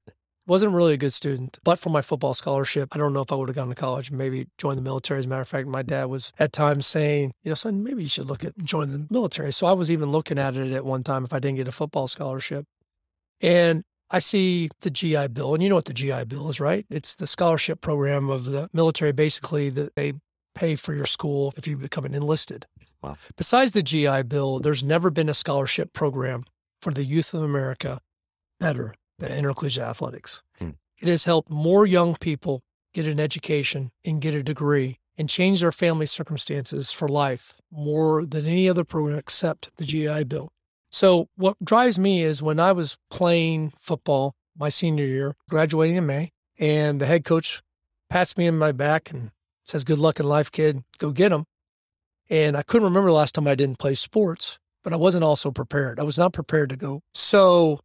wasn't 0.47 0.73
really 0.73 0.95
a 0.95 0.97
good 0.97 1.13
student. 1.13 1.59
But 1.65 1.79
for 1.79 1.91
my 1.91 2.03
football 2.03 2.35
scholarship, 2.35 2.89
I 2.93 2.99
don't 2.99 3.13
know 3.13 3.23
if 3.23 3.33
I 3.33 3.35
would 3.35 3.49
have 3.49 3.57
gone 3.57 3.69
to 3.69 3.75
college 3.75 4.11
maybe 4.11 4.47
joined 4.59 4.79
the 4.79 4.83
military. 4.83 5.19
As 5.19 5.27
a 5.27 5.29
matter 5.29 5.43
of 5.43 5.49
fact, 5.49 5.67
my 5.67 5.83
dad 5.83 6.07
was 6.07 6.33
at 6.39 6.53
times 6.53 6.87
saying, 6.87 7.33
you 7.43 7.51
know, 7.51 7.55
son, 7.55 7.83
maybe 7.83 8.03
you 8.03 8.09
should 8.09 8.27
look 8.27 8.45
at 8.45 8.57
joining 8.59 8.93
the 8.93 9.07
military. 9.11 9.53
So 9.53 9.67
I 9.67 9.73
was 9.73 9.91
even 9.91 10.11
looking 10.11 10.39
at 10.39 10.57
it 10.57 10.73
at 10.73 10.85
one 10.85 11.03
time 11.03 11.25
if 11.25 11.33
I 11.33 11.39
didn't 11.39 11.57
get 11.57 11.69
a 11.69 11.73
football 11.73 12.07
scholarship. 12.07 12.65
And 13.41 13.83
I 14.11 14.21
see 14.21 14.71
the 14.81 14.91
GI 14.91 15.29
Bill, 15.29 15.53
and 15.55 15.63
you 15.63 15.69
know 15.69 15.75
what 15.75 15.87
the 15.87 15.93
GI 15.93 16.25
Bill 16.25 16.49
is, 16.49 16.61
right? 16.61 16.87
It's 16.91 17.17
the 17.17 17.27
scholarship 17.27 17.81
program 17.81 18.31
of 18.31 18.45
the 18.45 18.69
military, 18.73 19.13
basically, 19.13 19.69
that 19.71 19.97
they 19.97 20.15
pay 20.55 20.77
for 20.77 20.95
your 20.95 21.07
school 21.07 21.53
if 21.57 21.67
you 21.67 21.77
become 21.77 22.05
an 22.05 22.15
enlisted. 22.15 22.67
Wow. 23.03 23.17
Besides 23.37 23.73
the 23.73 23.83
GI 23.83 24.23
Bill, 24.23 24.61
there's 24.61 24.85
never 24.85 25.11
been 25.11 25.29
a 25.29 25.35
scholarship 25.35 25.93
program 25.93 26.45
for 26.81 26.93
the 26.93 27.05
youth 27.05 27.35
of 27.35 27.43
America 27.43 28.01
better 28.61 28.95
than 29.19 29.33
intercollegiate 29.33 29.85
athletics. 29.85 30.43
Hmm. 30.59 30.71
It 30.99 31.09
has 31.09 31.25
helped 31.25 31.51
more 31.51 31.87
young 31.87 32.15
people 32.15 32.63
get 32.95 33.07
an 33.07 33.21
education 33.21 33.93
and 34.05 34.21
get 34.21 34.35
a 34.35 34.43
degree 34.43 34.99
and 35.19 35.29
change 35.29 35.61
their 35.61 35.73
family 35.73 36.07
circumstances 36.07 36.93
for 36.93 37.09
life 37.09 37.61
more 37.71 38.25
than 38.25 38.47
any 38.47 38.69
other 38.69 38.85
program 38.85 39.19
except 39.19 39.71
the 39.77 39.85
GI 39.85 40.25
Bill. 40.25 40.51
So, 40.91 41.29
what 41.37 41.57
drives 41.63 41.99
me 41.99 42.23
is 42.23 42.43
when 42.43 42.61
I 42.61 42.73
was 42.73 42.97
playing 43.11 43.73
football 43.79 44.35
my 44.59 44.69
senior 44.69 45.05
year, 45.05 45.35
graduating 45.51 45.97
in 45.97 46.07
May, 46.07 46.33
and 46.59 47.01
the 47.01 47.07
head 47.07 47.25
coach 47.25 47.63
pats 48.09 48.37
me 48.37 48.47
in 48.47 48.57
my 48.57 48.73
back 48.73 49.11
and 49.11 49.31
says, 49.65 49.85
Good 49.85 49.99
luck 49.99 50.21
in 50.21 50.27
life, 50.27 50.51
kid. 50.51 50.83
Go 50.99 51.11
get 51.11 51.31
them. 51.31 51.45
And 52.29 52.57
I 52.57 52.63
couldn't 52.63 52.89
remember 52.89 53.11
the 53.11 53.15
last 53.15 53.35
time 53.35 53.47
I 53.47 53.55
didn't 53.55 53.79
play 53.79 53.95
sports, 53.95 54.59
but 54.83 54.93
I 54.93 54.97
wasn't 54.97 55.25
also 55.25 55.51
prepared. 55.51 56.01
I 56.01 56.05
was 56.05 56.19
not 56.19 56.33
prepared 56.33 56.71
to 56.71 56.77
go. 56.77 57.03
So, 57.15 57.81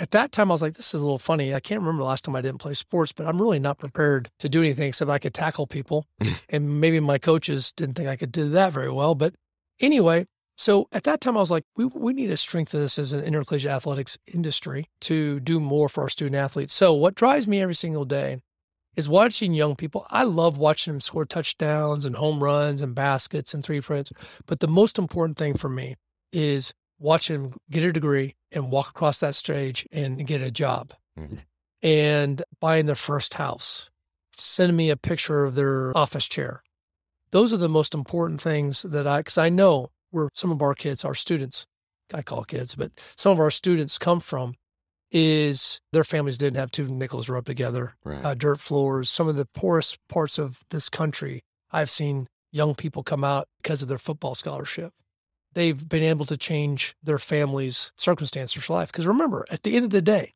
at 0.00 0.12
that 0.12 0.32
time, 0.32 0.50
I 0.50 0.54
was 0.54 0.62
like, 0.62 0.74
this 0.74 0.94
is 0.94 1.00
a 1.00 1.04
little 1.04 1.18
funny. 1.18 1.54
I 1.54 1.60
can't 1.60 1.80
remember 1.80 2.02
the 2.02 2.08
last 2.08 2.24
time 2.24 2.34
I 2.34 2.40
didn't 2.40 2.58
play 2.58 2.72
sports, 2.72 3.12
but 3.12 3.26
I'm 3.26 3.40
really 3.40 3.58
not 3.58 3.78
prepared 3.78 4.30
to 4.38 4.48
do 4.48 4.60
anything 4.60 4.88
except 4.88 5.10
I 5.10 5.18
could 5.18 5.34
tackle 5.34 5.66
people. 5.66 6.06
and 6.48 6.80
maybe 6.80 7.00
my 7.00 7.18
coaches 7.18 7.70
didn't 7.72 7.96
think 7.96 8.08
I 8.08 8.16
could 8.16 8.32
do 8.32 8.48
that 8.48 8.72
very 8.72 8.90
well. 8.90 9.14
But 9.14 9.34
anyway, 9.78 10.26
so 10.56 10.88
at 10.90 11.04
that 11.04 11.20
time, 11.20 11.36
I 11.36 11.40
was 11.40 11.50
like, 11.50 11.64
we, 11.76 11.84
we 11.84 12.14
need 12.14 12.28
to 12.28 12.36
strengthen 12.38 12.80
this 12.80 12.98
as 12.98 13.12
an 13.12 13.22
intercollegiate 13.22 13.70
athletics 13.70 14.16
industry 14.26 14.88
to 15.02 15.38
do 15.40 15.60
more 15.60 15.90
for 15.90 16.02
our 16.02 16.08
student 16.08 16.36
athletes. 16.36 16.72
So 16.72 16.94
what 16.94 17.14
drives 17.14 17.46
me 17.46 17.60
every 17.60 17.74
single 17.74 18.06
day 18.06 18.40
is 18.96 19.08
watching 19.08 19.52
young 19.52 19.76
people. 19.76 20.06
I 20.10 20.24
love 20.24 20.56
watching 20.56 20.94
them 20.94 21.00
score 21.00 21.26
touchdowns 21.26 22.06
and 22.06 22.16
home 22.16 22.42
runs 22.42 22.80
and 22.80 22.94
baskets 22.94 23.52
and 23.52 23.62
three 23.62 23.82
points. 23.82 24.12
But 24.46 24.60
the 24.60 24.68
most 24.68 24.98
important 24.98 25.36
thing 25.36 25.56
for 25.56 25.68
me 25.68 25.96
is 26.32 26.72
watching 27.00 27.42
them 27.42 27.54
get 27.70 27.82
a 27.84 27.92
degree 27.92 28.36
and 28.52 28.70
walk 28.70 28.90
across 28.90 29.18
that 29.20 29.34
stage 29.34 29.86
and 29.90 30.24
get 30.26 30.40
a 30.40 30.50
job 30.50 30.92
Mhm. 31.18 31.40
and 31.82 32.42
buying 32.60 32.86
their 32.86 32.94
first 32.94 33.34
house, 33.34 33.88
sending 34.36 34.76
me 34.76 34.90
a 34.90 34.96
picture 34.96 35.44
of 35.44 35.54
their 35.56 35.96
office 35.96 36.28
chair. 36.28 36.62
Those 37.32 37.52
are 37.52 37.56
the 37.58 37.68
most 37.68 37.94
important 37.94 38.40
things 38.40 38.82
that 38.82 39.06
I, 39.06 39.20
because 39.20 39.38
I 39.38 39.48
know 39.48 39.90
where 40.10 40.28
some 40.34 40.50
of 40.52 40.60
our 40.62 40.74
kids, 40.74 41.04
our 41.04 41.14
students, 41.14 41.66
I 42.12 42.22
call 42.22 42.44
kids, 42.44 42.74
but 42.74 42.92
some 43.16 43.32
of 43.32 43.40
our 43.40 43.50
students 43.52 43.98
come 43.98 44.20
from 44.20 44.54
is 45.12 45.80
their 45.92 46.04
families 46.04 46.38
didn't 46.38 46.56
have 46.58 46.70
two 46.70 46.86
nickels 46.88 47.28
rubbed 47.28 47.46
together, 47.46 47.96
Right. 48.04 48.24
uh, 48.24 48.34
dirt 48.34 48.60
floors. 48.60 49.10
Some 49.10 49.26
of 49.28 49.36
the 49.36 49.46
poorest 49.46 49.98
parts 50.08 50.38
of 50.38 50.60
this 50.70 50.88
country, 50.88 51.42
I've 51.70 51.90
seen 51.90 52.28
young 52.52 52.74
people 52.74 53.02
come 53.02 53.24
out 53.24 53.48
because 53.62 53.82
of 53.82 53.88
their 53.88 53.98
football 53.98 54.34
scholarship. 54.34 54.92
They've 55.54 55.88
been 55.88 56.02
able 56.02 56.26
to 56.26 56.36
change 56.36 56.94
their 57.02 57.18
family's 57.18 57.92
circumstances 57.96 58.62
for 58.62 58.72
life. 58.72 58.92
Because 58.92 59.06
remember, 59.06 59.46
at 59.50 59.62
the 59.62 59.74
end 59.76 59.84
of 59.84 59.90
the 59.90 60.02
day, 60.02 60.34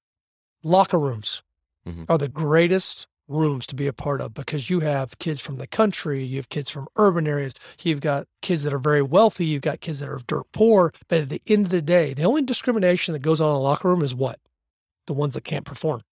locker 0.63 0.99
rooms 0.99 1.43
Mhm. 1.87 2.07
are 2.09 2.19
the 2.19 2.29
greatest 2.29 3.07
rooms 3.29 3.67
to 3.67 3.75
be 3.75 3.87
a 3.87 3.93
part 3.93 4.21
of 4.21 4.35
because 4.35 4.69
you 4.69 4.81
have 4.81 5.19
kids 5.19 5.41
from 5.41 5.57
the 5.57 5.67
country, 5.67 6.23
you 6.25 6.37
have 6.37 6.49
kids 6.51 6.69
from 6.69 6.87
urban 6.97 7.27
areas, 7.27 7.55
you've 7.83 8.01
got 8.01 8.27
kids 8.43 8.65
that 8.65 8.73
are 8.73 8.79
very 8.79 9.01
wealthy, 9.03 9.47
you've 9.47 9.63
got 9.63 9.81
kids 9.81 10.01
that 10.01 10.09
are 10.09 10.21
dirt 10.27 10.45
poor. 10.53 10.93
But 11.09 11.23
at 11.23 11.29
the 11.31 11.41
end 11.47 11.67
of 11.67 11.71
the 11.71 11.81
day, 11.81 12.13
the 12.13 12.25
only 12.25 12.43
discrimination 12.43 13.13
that 13.13 13.21
goes 13.21 13.41
on 13.41 13.51
in 13.51 13.57
a 13.57 13.61
locker 13.61 13.89
room 13.89 14.03
is 14.03 14.15
what? 14.15 14.41
The 15.07 15.15
ones 15.15 15.35
that 15.35 15.45
can't 15.45 15.65
perform. 15.65 16.03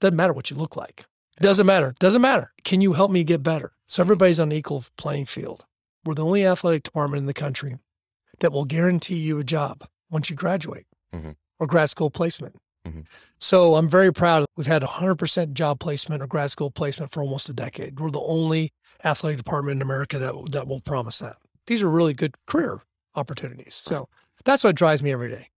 Doesn't 0.00 0.16
matter 0.16 0.32
what 0.32 0.50
you 0.50 0.56
look 0.56 0.76
like. 0.76 1.06
It 1.36 1.42
doesn't 1.42 1.66
matter. 1.66 1.94
Doesn't 1.98 2.22
matter. 2.22 2.52
Can 2.64 2.80
you 2.80 2.94
help 2.94 3.10
me 3.10 3.24
get 3.24 3.42
better? 3.42 3.72
So 3.86 4.02
everybody's 4.02 4.40
on 4.40 4.50
an 4.50 4.56
equal 4.56 4.84
playing 4.96 5.26
field. 5.26 5.64
We're 6.04 6.14
the 6.14 6.24
only 6.24 6.46
athletic 6.46 6.82
department 6.82 7.20
in 7.20 7.26
the 7.26 7.34
country 7.34 7.76
that 8.40 8.52
will 8.52 8.64
guarantee 8.64 9.16
you 9.18 9.38
a 9.38 9.44
job 9.44 9.86
once 10.10 10.30
you 10.30 10.36
graduate 10.36 10.86
Mhm. 11.14 11.36
or 11.58 11.66
grad 11.66 11.90
school 11.90 12.10
placement. 12.10 12.56
Mhm. 12.86 13.04
So 13.38 13.76
I'm 13.76 13.88
very 13.88 14.12
proud. 14.12 14.46
We've 14.56 14.66
had 14.66 14.82
100% 14.82 15.54
job 15.54 15.80
placement 15.80 16.22
or 16.22 16.26
grad 16.26 16.50
school 16.50 16.70
placement 16.70 17.12
for 17.12 17.22
almost 17.22 17.48
a 17.48 17.52
decade. 17.52 18.00
We're 18.00 18.10
the 18.10 18.20
only 18.20 18.70
athletic 19.04 19.38
department 19.38 19.76
in 19.76 19.82
America 19.82 20.18
that 20.18 20.34
that 20.52 20.66
will 20.66 20.80
promise 20.80 21.18
that. 21.20 21.36
These 21.66 21.82
are 21.82 21.88
really 21.90 22.14
good 22.14 22.34
career 22.46 22.82
opportunities. 23.14 23.80
So 23.84 24.08
that's 24.44 24.64
what 24.64 24.76
drives 24.76 25.02
me 25.02 25.12
every 25.12 25.30
day. 25.30 25.48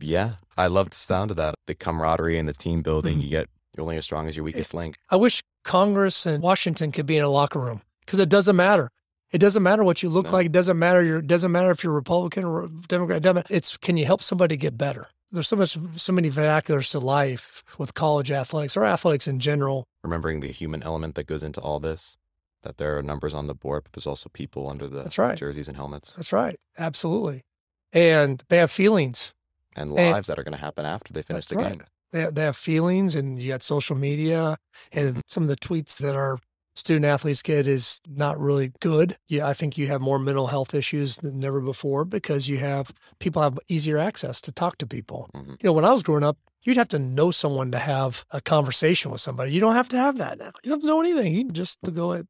Yeah, 0.00 0.34
I 0.56 0.68
love 0.68 0.90
the 0.90 0.96
sound 0.96 1.30
of 1.32 1.36
that. 1.38 1.54
The 1.66 1.74
camaraderie 1.74 2.38
and 2.38 2.48
the 2.48 2.52
team 2.54 2.82
building. 2.82 3.18
Mhm. 3.18 3.22
You 3.24 3.28
get 3.30 3.48
you're 3.76 3.82
only 3.84 3.96
as 3.96 4.04
strong 4.04 4.26
as 4.28 4.36
your 4.36 4.44
weakest 4.44 4.74
link. 4.74 4.96
I 5.10 5.16
wish 5.16 5.40
Congress 5.64 6.26
and 6.26 6.42
Washington 6.42 6.90
could 6.90 7.06
be 7.06 7.16
in 7.16 7.22
a 7.24 7.28
locker 7.28 7.60
room 7.60 7.82
because 8.00 8.18
it 8.18 8.28
doesn't 8.28 8.56
matter. 8.56 8.90
It 9.30 9.38
doesn't 9.38 9.62
matter 9.62 9.84
what 9.84 10.02
you 10.02 10.08
look 10.08 10.26
No. 10.26 10.32
like. 10.32 10.46
It 10.46 10.52
doesn't 10.52 10.78
matter. 10.78 11.02
Your, 11.02 11.18
it 11.18 11.26
doesn't 11.26 11.52
matter 11.52 11.70
if 11.70 11.84
you're 11.84 11.92
Republican 11.92 12.44
or 12.44 12.68
Democrat. 12.88 13.18
It 13.18 13.22
doesn't 13.22 13.36
matter. 13.36 13.54
It's 13.54 13.76
can 13.76 13.96
you 13.96 14.06
help 14.06 14.22
somebody 14.22 14.56
get 14.56 14.78
better? 14.78 15.08
There's 15.30 15.48
so 15.48 15.56
much, 15.56 15.76
so 15.96 16.12
many 16.12 16.30
vernaculars 16.30 16.90
to 16.92 16.98
life 17.00 17.62
with 17.76 17.92
college 17.92 18.30
athletics 18.32 18.76
or 18.76 18.84
athletics 18.86 19.28
in 19.28 19.40
general. 19.40 19.84
Remembering 20.02 20.40
the 20.40 20.48
human 20.48 20.82
element 20.82 21.16
that 21.16 21.26
goes 21.26 21.42
into 21.42 21.60
all 21.60 21.80
this. 21.80 22.16
That 22.62 22.78
there 22.78 22.98
are 22.98 23.02
numbers 23.02 23.34
on 23.34 23.46
the 23.46 23.54
board, 23.54 23.84
but 23.84 23.92
there's 23.92 24.06
also 24.06 24.28
people 24.30 24.68
under 24.68 24.88
the 24.88 25.04
That's 25.04 25.16
right. 25.18 25.38
jerseys 25.38 25.68
and 25.68 25.76
helmets 25.76 26.14
That's 26.14 26.32
right. 26.32 26.58
Absolutely. 26.76 27.44
And 27.92 28.42
they 28.48 28.56
have 28.56 28.70
feelings. 28.70 29.32
and 29.76 29.96
And- 29.96 30.10
lives 30.10 30.26
that 30.26 30.38
are 30.40 30.42
going 30.42 30.54
to 30.56 30.60
happen 30.60 30.84
after 30.84 31.12
they 31.12 31.22
finish 31.22 31.46
the 31.46 31.56
right. 31.56 31.78
game. 31.78 31.84
They 32.10 32.22
have, 32.22 32.34
they 32.34 32.42
have 32.42 32.56
feelings, 32.56 33.14
and 33.14 33.40
you 33.40 33.52
got 33.52 33.62
social 33.62 33.94
media, 33.94 34.56
and 34.90 35.08
mm-hmm. 35.10 35.20
some 35.28 35.42
of 35.44 35.48
the 35.50 35.56
tweets 35.56 35.98
that 35.98 36.16
our 36.16 36.38
student 36.78 37.04
athletes 37.04 37.42
get 37.42 37.66
is 37.66 38.00
not 38.06 38.38
really 38.40 38.72
good. 38.80 39.16
Yeah, 39.28 39.46
I 39.46 39.54
think 39.54 39.76
you 39.76 39.88
have 39.88 40.00
more 40.00 40.18
mental 40.18 40.46
health 40.46 40.74
issues 40.74 41.16
than 41.18 41.42
ever 41.44 41.60
before 41.60 42.04
because 42.04 42.48
you 42.48 42.58
have 42.58 42.92
people 43.18 43.42
have 43.42 43.58
easier 43.68 43.98
access 43.98 44.40
to 44.42 44.52
talk 44.52 44.78
to 44.78 44.86
people. 44.86 45.28
Mhm. 45.34 45.50
You 45.50 45.64
know, 45.64 45.72
when 45.72 45.84
I 45.84 45.92
was 45.92 46.02
growing 46.02 46.24
up, 46.24 46.38
you'd 46.62 46.76
have 46.76 46.88
to 46.88 46.98
know 46.98 47.30
someone 47.30 47.70
to 47.72 47.78
have 47.78 48.24
a 48.30 48.40
conversation 48.40 49.10
with 49.10 49.20
somebody. 49.20 49.52
You 49.52 49.60
don't 49.60 49.74
have 49.74 49.88
to 49.88 49.96
have 49.96 50.18
that 50.18 50.38
now. 50.38 50.52
You 50.62 50.70
don't 50.70 50.78
have 50.78 50.80
to 50.82 50.86
know 50.86 51.00
anything. 51.00 51.34
You 51.34 51.50
just 51.50 51.78
to 51.84 51.90
go 51.90 52.12
at, 52.12 52.26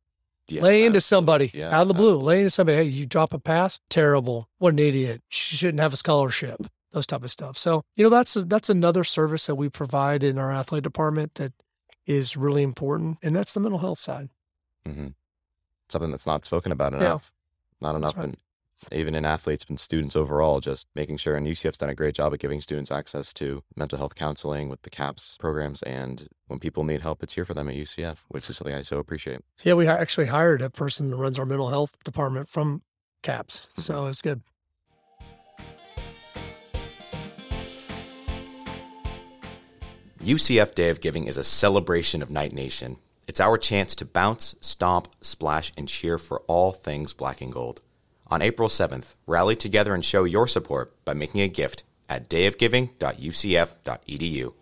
Yeah, 0.48 0.62
lay 0.62 0.84
into 0.84 1.00
somebody 1.00 1.50
Yeah, 1.52 1.74
out 1.74 1.82
of 1.82 1.88
the 1.88 1.94
blue. 1.94 2.16
Lay 2.18 2.38
into 2.38 2.50
somebody. 2.50 2.78
Hey, 2.78 2.84
you 2.84 3.04
drop 3.06 3.34
a 3.34 3.38
pass, 3.38 3.80
terrible. 3.90 4.48
What 4.58 4.72
an 4.72 4.78
idiot. 4.78 5.22
She 5.28 5.56
shouldn't 5.56 5.80
have 5.80 5.92
a 5.92 5.96
scholarship. 5.96 6.66
Those 6.92 7.06
type 7.06 7.22
of 7.22 7.30
stuff. 7.30 7.58
So 7.58 7.82
you 7.96 8.04
know 8.04 8.08
that's 8.08 8.34
a, 8.34 8.44
that's 8.44 8.70
another 8.70 9.04
service 9.04 9.44
that 9.46 9.56
we 9.56 9.68
provide 9.68 10.24
in 10.24 10.38
our 10.38 10.50
athlete 10.50 10.84
department 10.84 11.34
that 11.34 11.52
is 12.06 12.34
really 12.34 12.62
important, 12.62 13.18
and 13.22 13.36
that's 13.36 13.52
the 13.52 13.60
mental 13.60 13.80
health 13.80 13.98
side. 13.98 14.30
Mhm. 14.88 15.14
Something 15.88 16.10
that's 16.10 16.26
not 16.26 16.44
spoken 16.44 16.72
about 16.72 16.92
Yeah. 16.92 16.98
enough. 17.00 17.32
Not 17.80 17.94
enough, 17.96 18.16
right. 18.16 18.24
and 18.24 18.36
even 18.92 19.14
in 19.14 19.24
athletes 19.24 19.64
and 19.68 19.78
students 19.78 20.14
overall, 20.16 20.60
just 20.60 20.86
making 20.94 21.16
sure. 21.16 21.36
And 21.36 21.46
UCF's 21.46 21.78
done 21.78 21.88
a 21.88 21.94
great 21.94 22.14
job 22.14 22.32
of 22.32 22.38
giving 22.38 22.60
students 22.60 22.90
access 22.90 23.32
to 23.34 23.62
mental 23.76 23.98
health 23.98 24.14
counseling 24.14 24.68
with 24.68 24.82
the 24.82 24.90
CAPS 24.90 25.36
programs. 25.38 25.82
And 25.82 26.28
when 26.46 26.58
people 26.60 26.84
need 26.84 27.00
help, 27.00 27.22
it's 27.22 27.34
here 27.34 27.44
for 27.44 27.54
them 27.54 27.68
at 27.68 27.74
UCF, 27.74 28.24
which 28.28 28.48
is 28.48 28.56
something 28.56 28.74
I 28.74 28.82
so 28.82 28.98
appreciate. 28.98 29.40
Yeah, 29.64 29.74
we 29.74 29.86
actually 29.88 30.26
hired 30.26 30.62
a 30.62 30.70
person 30.70 31.10
that 31.10 31.16
runs 31.16 31.38
our 31.38 31.46
mental 31.46 31.70
health 31.70 32.02
department 32.04 32.48
from 32.48 32.82
CAPS, 33.22 33.66
so 33.78 34.06
it's 34.06 34.22
good. 34.22 34.42
UCF 40.20 40.74
Day 40.74 40.90
of 40.90 41.00
Giving 41.00 41.26
is 41.26 41.36
a 41.36 41.44
celebration 41.44 42.22
of 42.22 42.30
Knight 42.30 42.52
Nation. 42.52 42.96
It's 43.28 43.40
our 43.40 43.58
chance 43.58 43.94
to 43.96 44.06
bounce, 44.06 44.54
stomp, 44.62 45.08
splash, 45.20 45.70
and 45.76 45.86
cheer 45.86 46.16
for 46.16 46.40
all 46.46 46.72
things 46.72 47.12
black 47.12 47.42
and 47.42 47.52
gold. 47.52 47.82
On 48.28 48.40
April 48.40 48.70
7th, 48.70 49.16
rally 49.26 49.54
together 49.54 49.94
and 49.94 50.02
show 50.02 50.24
your 50.24 50.48
support 50.48 50.94
by 51.04 51.12
making 51.12 51.42
a 51.42 51.48
gift 51.48 51.84
at 52.08 52.30
dayofgiving.ucf.edu. 52.30 54.54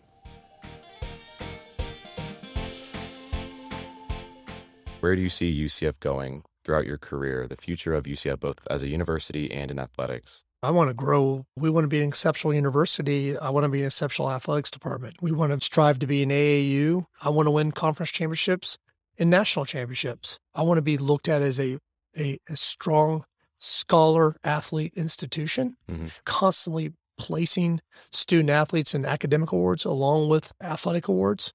Where 4.98 5.14
do 5.14 5.22
you 5.22 5.30
see 5.30 5.64
UCF 5.64 6.00
going 6.00 6.42
throughout 6.64 6.86
your 6.86 6.98
career, 6.98 7.46
the 7.46 7.54
future 7.54 7.94
of 7.94 8.06
UCF 8.06 8.40
both 8.40 8.66
as 8.68 8.82
a 8.82 8.88
university 8.88 9.52
and 9.52 9.70
in 9.70 9.78
athletics? 9.78 10.42
I 10.66 10.70
want 10.70 10.88
to 10.90 10.94
grow. 10.94 11.46
We 11.56 11.70
want 11.70 11.84
to 11.84 11.88
be 11.88 12.00
an 12.02 12.08
exceptional 12.08 12.52
university. 12.52 13.38
I 13.38 13.50
want 13.50 13.64
to 13.64 13.68
be 13.68 13.80
an 13.80 13.86
exceptional 13.86 14.30
athletics 14.30 14.70
department. 14.70 15.16
We 15.22 15.30
want 15.30 15.52
to 15.52 15.64
strive 15.64 15.98
to 16.00 16.06
be 16.08 16.22
an 16.24 16.30
AAU. 16.30 17.06
I 17.22 17.28
want 17.28 17.46
to 17.46 17.52
win 17.52 17.70
conference 17.70 18.10
championships 18.10 18.76
and 19.18 19.30
national 19.30 19.64
championships. 19.64 20.38
I 20.56 20.62
want 20.62 20.78
to 20.78 20.82
be 20.82 20.98
looked 20.98 21.28
at 21.28 21.40
as 21.40 21.60
a, 21.60 21.78
a, 22.18 22.38
a 22.48 22.56
strong 22.56 23.24
scholar 23.58 24.34
athlete 24.42 24.92
institution, 24.96 25.76
Mhm. 25.88 26.10
constantly 26.24 26.92
placing 27.16 27.80
student 28.10 28.50
athletes 28.50 28.92
in 28.94 29.06
academic 29.06 29.52
awards 29.52 29.84
along 29.84 30.28
with 30.28 30.52
athletic 30.60 31.06
awards. 31.08 31.52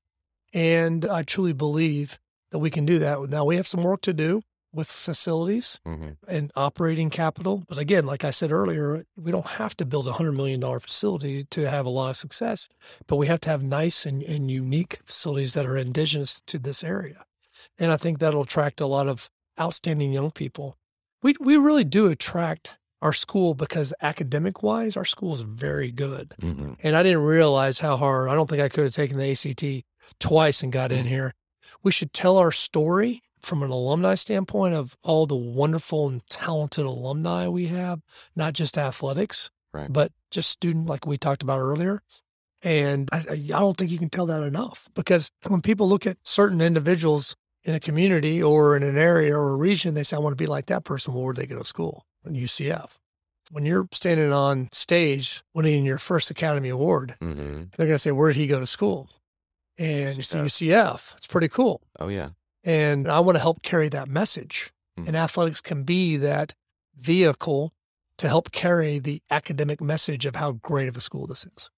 And 0.53 1.05
I 1.05 1.23
truly 1.23 1.53
believe 1.53 2.17
that 2.51 2.59
we 2.59 2.69
can 2.69 2.85
do 2.85 2.97
that. 2.99 3.19
Now, 3.29 3.43
we 3.45 3.57
have 3.57 3.67
some 3.67 3.83
work 3.83 4.01
to 4.01 4.13
do 4.13 4.41
with 4.73 4.89
facilities 4.89 5.79
Mm-hmm. 5.85 6.09
and 6.27 6.51
operating 6.55 7.09
capital. 7.09 7.63
But 7.67 7.77
again, 7.77 8.05
like 8.05 8.23
I 8.23 8.31
said 8.31 8.51
earlier, 8.51 9.03
we 9.17 9.31
don't 9.31 9.45
have 9.45 9.75
to 9.77 9.85
build 9.85 10.07
a 10.07 10.11
$100 10.11 10.35
million 10.35 10.61
facility 10.79 11.43
to 11.45 11.69
have 11.69 11.85
a 11.85 11.89
lot 11.89 12.09
of 12.09 12.15
success, 12.17 12.69
but 13.07 13.17
we 13.17 13.27
have 13.27 13.39
to 13.41 13.49
have 13.49 13.63
nice 13.63 14.05
and, 14.05 14.23
and 14.23 14.49
unique 14.49 14.99
facilities 15.05 15.53
that 15.53 15.65
are 15.65 15.77
indigenous 15.77 16.41
to 16.47 16.57
this 16.59 16.83
area. 16.83 17.25
And 17.77 17.91
I 17.91 17.97
think 17.97 18.19
that'll 18.19 18.43
attract 18.43 18.79
a 18.81 18.85
lot 18.87 19.07
of 19.07 19.29
outstanding 19.59 20.13
young 20.13 20.31
people. 20.31 20.77
We, 21.21 21.33
we 21.39 21.57
really 21.57 21.83
do 21.83 22.07
attract 22.07 22.77
our 23.01 23.13
school 23.13 23.53
because 23.53 23.93
academic 24.01 24.63
wise, 24.63 24.95
our 24.95 25.05
school 25.05 25.33
is 25.33 25.41
very 25.41 25.91
good. 25.91 26.33
Mm-hmm. 26.41 26.73
And 26.83 26.95
I 26.95 27.03
didn't 27.03 27.23
realize 27.23 27.79
how 27.79 27.97
hard, 27.97 28.29
I 28.29 28.35
don't 28.35 28.49
think 28.49 28.61
I 28.61 28.69
could 28.69 28.85
have 28.85 28.93
taken 28.93 29.17
the 29.17 29.31
ACT 29.31 29.85
twice 30.19 30.63
and 30.63 30.71
got 30.71 30.91
in 30.91 31.05
here. 31.05 31.33
We 31.83 31.91
should 31.91 32.13
tell 32.13 32.37
our 32.37 32.51
story 32.51 33.21
from 33.41 33.63
an 33.63 33.69
alumni 33.71 34.15
standpoint 34.15 34.73
of 34.75 34.95
all 35.03 35.25
the 35.25 35.35
wonderful 35.35 36.07
and 36.07 36.21
talented 36.29 36.85
alumni 36.85 37.47
we 37.47 37.67
have, 37.67 38.01
not 38.35 38.53
just 38.53 38.77
athletics, 38.77 39.49
Right. 39.73 39.91
but 39.91 40.11
just 40.31 40.49
student, 40.49 40.87
like 40.87 41.05
we 41.07 41.17
talked 41.17 41.43
about 41.43 41.59
earlier. 41.59 42.01
And 42.63 43.09
I, 43.11 43.17
I 43.29 43.35
don't 43.37 43.75
think 43.77 43.89
you 43.89 43.97
can 43.97 44.09
tell 44.09 44.25
that 44.27 44.43
enough 44.43 44.89
because 44.93 45.31
when 45.47 45.61
people 45.61 45.87
look 45.89 46.05
at 46.05 46.17
certain 46.23 46.61
individuals 46.61 47.35
in 47.63 47.73
a 47.73 47.79
community 47.79 48.41
or 48.43 48.75
in 48.75 48.83
an 48.83 48.97
area 48.97 49.35
or 49.35 49.49
a 49.53 49.55
region, 49.57 49.93
they 49.93 50.03
say, 50.03 50.15
I 50.15 50.19
want 50.19 50.33
to 50.37 50.41
be 50.43 50.47
like 50.47 50.67
that 50.67 50.83
person. 50.83 51.13
Well, 51.13 51.23
where 51.23 51.33
they 51.33 51.45
go 51.47 51.57
to 51.59 51.65
school? 51.65 52.05
UCF. 52.27 52.91
when 53.51 53.65
you're 53.65 53.87
standing 53.91 54.31
on 54.31 54.69
stage 54.71 55.43
winning 55.55 55.85
your 55.85 55.97
first 55.97 56.29
Academy 56.29 56.69
Award, 56.69 57.15
Mm-hmm. 57.21 57.63
they're 57.75 57.87
going 57.87 57.95
to 57.95 57.99
say, 57.99 58.11
Where 58.11 58.29
did 58.31 58.37
he 58.37 58.45
go 58.47 58.59
to 58.59 58.67
school? 58.67 59.09
And 59.79 60.15
you 60.17 60.21
see. 60.23 60.37
UCF. 60.37 61.15
It's 61.17 61.25
pretty 61.27 61.47
cool. 61.47 61.81
Oh 61.99 62.09
yeah. 62.09 62.29
And 62.63 63.07
I 63.07 63.19
want 63.19 63.35
to 63.35 63.41
help 63.41 63.61
carry 63.63 63.89
that 63.89 64.07
message. 64.07 64.71
Hmm. 64.97 65.07
And 65.07 65.15
athletics 65.15 65.61
can 65.61 65.83
be 65.83 66.17
that 66.17 66.53
vehicle 66.99 67.73
to 68.17 68.27
help 68.27 68.51
carry 68.51 68.99
the 68.99 69.21
academic 69.31 69.81
message 69.81 70.25
of 70.25 70.35
how 70.35 70.51
great 70.51 70.87
of 70.87 70.95
a 70.95 71.01
school 71.01 71.25
this 71.25 71.45
is. 71.45 71.69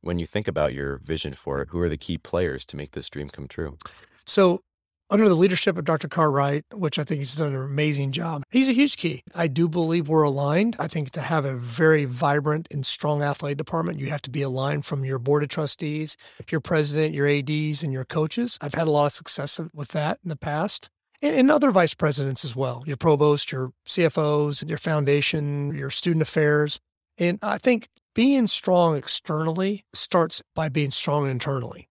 When 0.00 0.18
you 0.18 0.26
think 0.26 0.48
about 0.48 0.74
your 0.74 0.98
vision 0.98 1.32
for 1.32 1.62
it, 1.62 1.68
who 1.70 1.78
are 1.80 1.88
the 1.88 1.96
key 1.96 2.18
players 2.18 2.64
to 2.66 2.76
make 2.76 2.90
this 2.90 3.08
dream 3.08 3.28
come 3.28 3.46
true? 3.46 3.78
So, 4.26 4.62
under 5.10 5.28
the 5.28 5.34
leadership 5.34 5.76
of 5.76 5.84
Dr. 5.84 6.08
Cartwright, 6.08 6.64
which 6.72 6.98
I 6.98 7.04
think 7.04 7.18
he's 7.18 7.36
done 7.36 7.54
an 7.54 7.62
amazing 7.62 8.12
job, 8.12 8.42
he's 8.50 8.68
a 8.68 8.72
huge 8.72 8.96
key. 8.96 9.22
I 9.34 9.46
do 9.46 9.68
believe 9.68 10.08
we're 10.08 10.22
aligned. 10.22 10.76
I 10.78 10.88
think 10.88 11.10
to 11.12 11.20
have 11.20 11.44
a 11.44 11.56
very 11.56 12.04
vibrant 12.04 12.68
and 12.70 12.84
strong 12.84 13.22
athletic 13.22 13.58
department, 13.58 13.98
you 13.98 14.10
have 14.10 14.22
to 14.22 14.30
be 14.30 14.42
aligned 14.42 14.84
from 14.84 15.04
your 15.04 15.18
board 15.18 15.42
of 15.42 15.48
trustees, 15.48 16.16
your 16.50 16.60
president, 16.60 17.14
your 17.14 17.28
ADs, 17.28 17.82
and 17.82 17.92
your 17.92 18.04
coaches. 18.04 18.58
I've 18.60 18.74
had 18.74 18.88
a 18.88 18.90
lot 18.90 19.06
of 19.06 19.12
success 19.12 19.60
with 19.72 19.88
that 19.88 20.18
in 20.24 20.28
the 20.28 20.36
past. 20.36 20.88
And, 21.22 21.36
and 21.36 21.50
other 21.50 21.70
vice 21.70 21.94
presidents 21.94 22.44
as 22.44 22.54
well, 22.54 22.82
your 22.86 22.96
provost, 22.96 23.50
your 23.50 23.72
CFOs, 23.86 24.68
your 24.68 24.78
foundation, 24.78 25.74
your 25.74 25.90
student 25.90 26.22
affairs. 26.22 26.80
And 27.16 27.38
I 27.42 27.58
think 27.58 27.88
being 28.14 28.46
strong 28.46 28.96
externally 28.96 29.84
starts 29.92 30.42
by 30.54 30.68
being 30.68 30.90
strong 30.90 31.28
internally. 31.28 31.88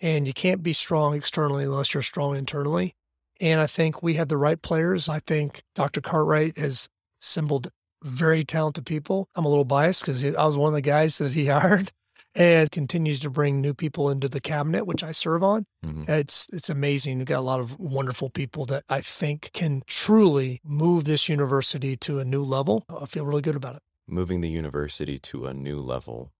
And 0.00 0.26
you 0.26 0.32
can't 0.32 0.62
be 0.62 0.72
strong 0.72 1.14
externally 1.14 1.64
unless 1.64 1.92
you're 1.92 2.02
strong 2.02 2.36
internally. 2.36 2.94
And 3.40 3.60
I 3.60 3.66
think 3.66 4.02
we 4.02 4.14
have 4.14 4.28
the 4.28 4.36
right 4.36 4.60
players. 4.60 5.08
I 5.08 5.20
think 5.20 5.62
Dr. 5.74 6.00
Cartwright 6.00 6.56
has 6.58 6.88
assembled 7.22 7.70
very 8.02 8.44
talented 8.44 8.86
people. 8.86 9.28
I'm 9.34 9.44
a 9.44 9.48
little 9.48 9.64
biased 9.64 10.02
because 10.02 10.24
I 10.24 10.44
was 10.46 10.56
one 10.56 10.68
of 10.68 10.74
the 10.74 10.80
guys 10.80 11.18
that 11.18 11.32
he 11.34 11.46
hired 11.48 11.92
and 12.34 12.70
continues 12.70 13.20
to 13.20 13.28
bring 13.30 13.60
new 13.60 13.74
people 13.74 14.08
into 14.08 14.28
the 14.28 14.40
cabinet, 14.40 14.86
which 14.86 15.02
I 15.02 15.10
serve 15.12 15.42
on. 15.42 15.66
Mhm. 15.84 16.08
It's 16.08 16.46
it's 16.52 16.70
amazing. 16.70 17.18
We've 17.18 17.26
got 17.26 17.40
a 17.40 17.42
lot 17.42 17.60
of 17.60 17.78
wonderful 17.78 18.30
people 18.30 18.64
that 18.66 18.84
I 18.88 19.00
think 19.00 19.50
can 19.52 19.82
truly 19.86 20.60
move 20.64 21.04
this 21.04 21.28
university 21.28 21.96
to 21.96 22.20
a 22.20 22.24
new 22.24 22.44
level. 22.44 22.84
I 22.88 23.06
feel 23.06 23.26
really 23.26 23.42
good 23.42 23.56
about 23.56 23.76
it. 23.76 23.82
Moving 24.06 24.40
the 24.42 24.48
university 24.48 25.18
to 25.18 25.46
a 25.46 25.52
new 25.54 25.76
level. 25.78 26.32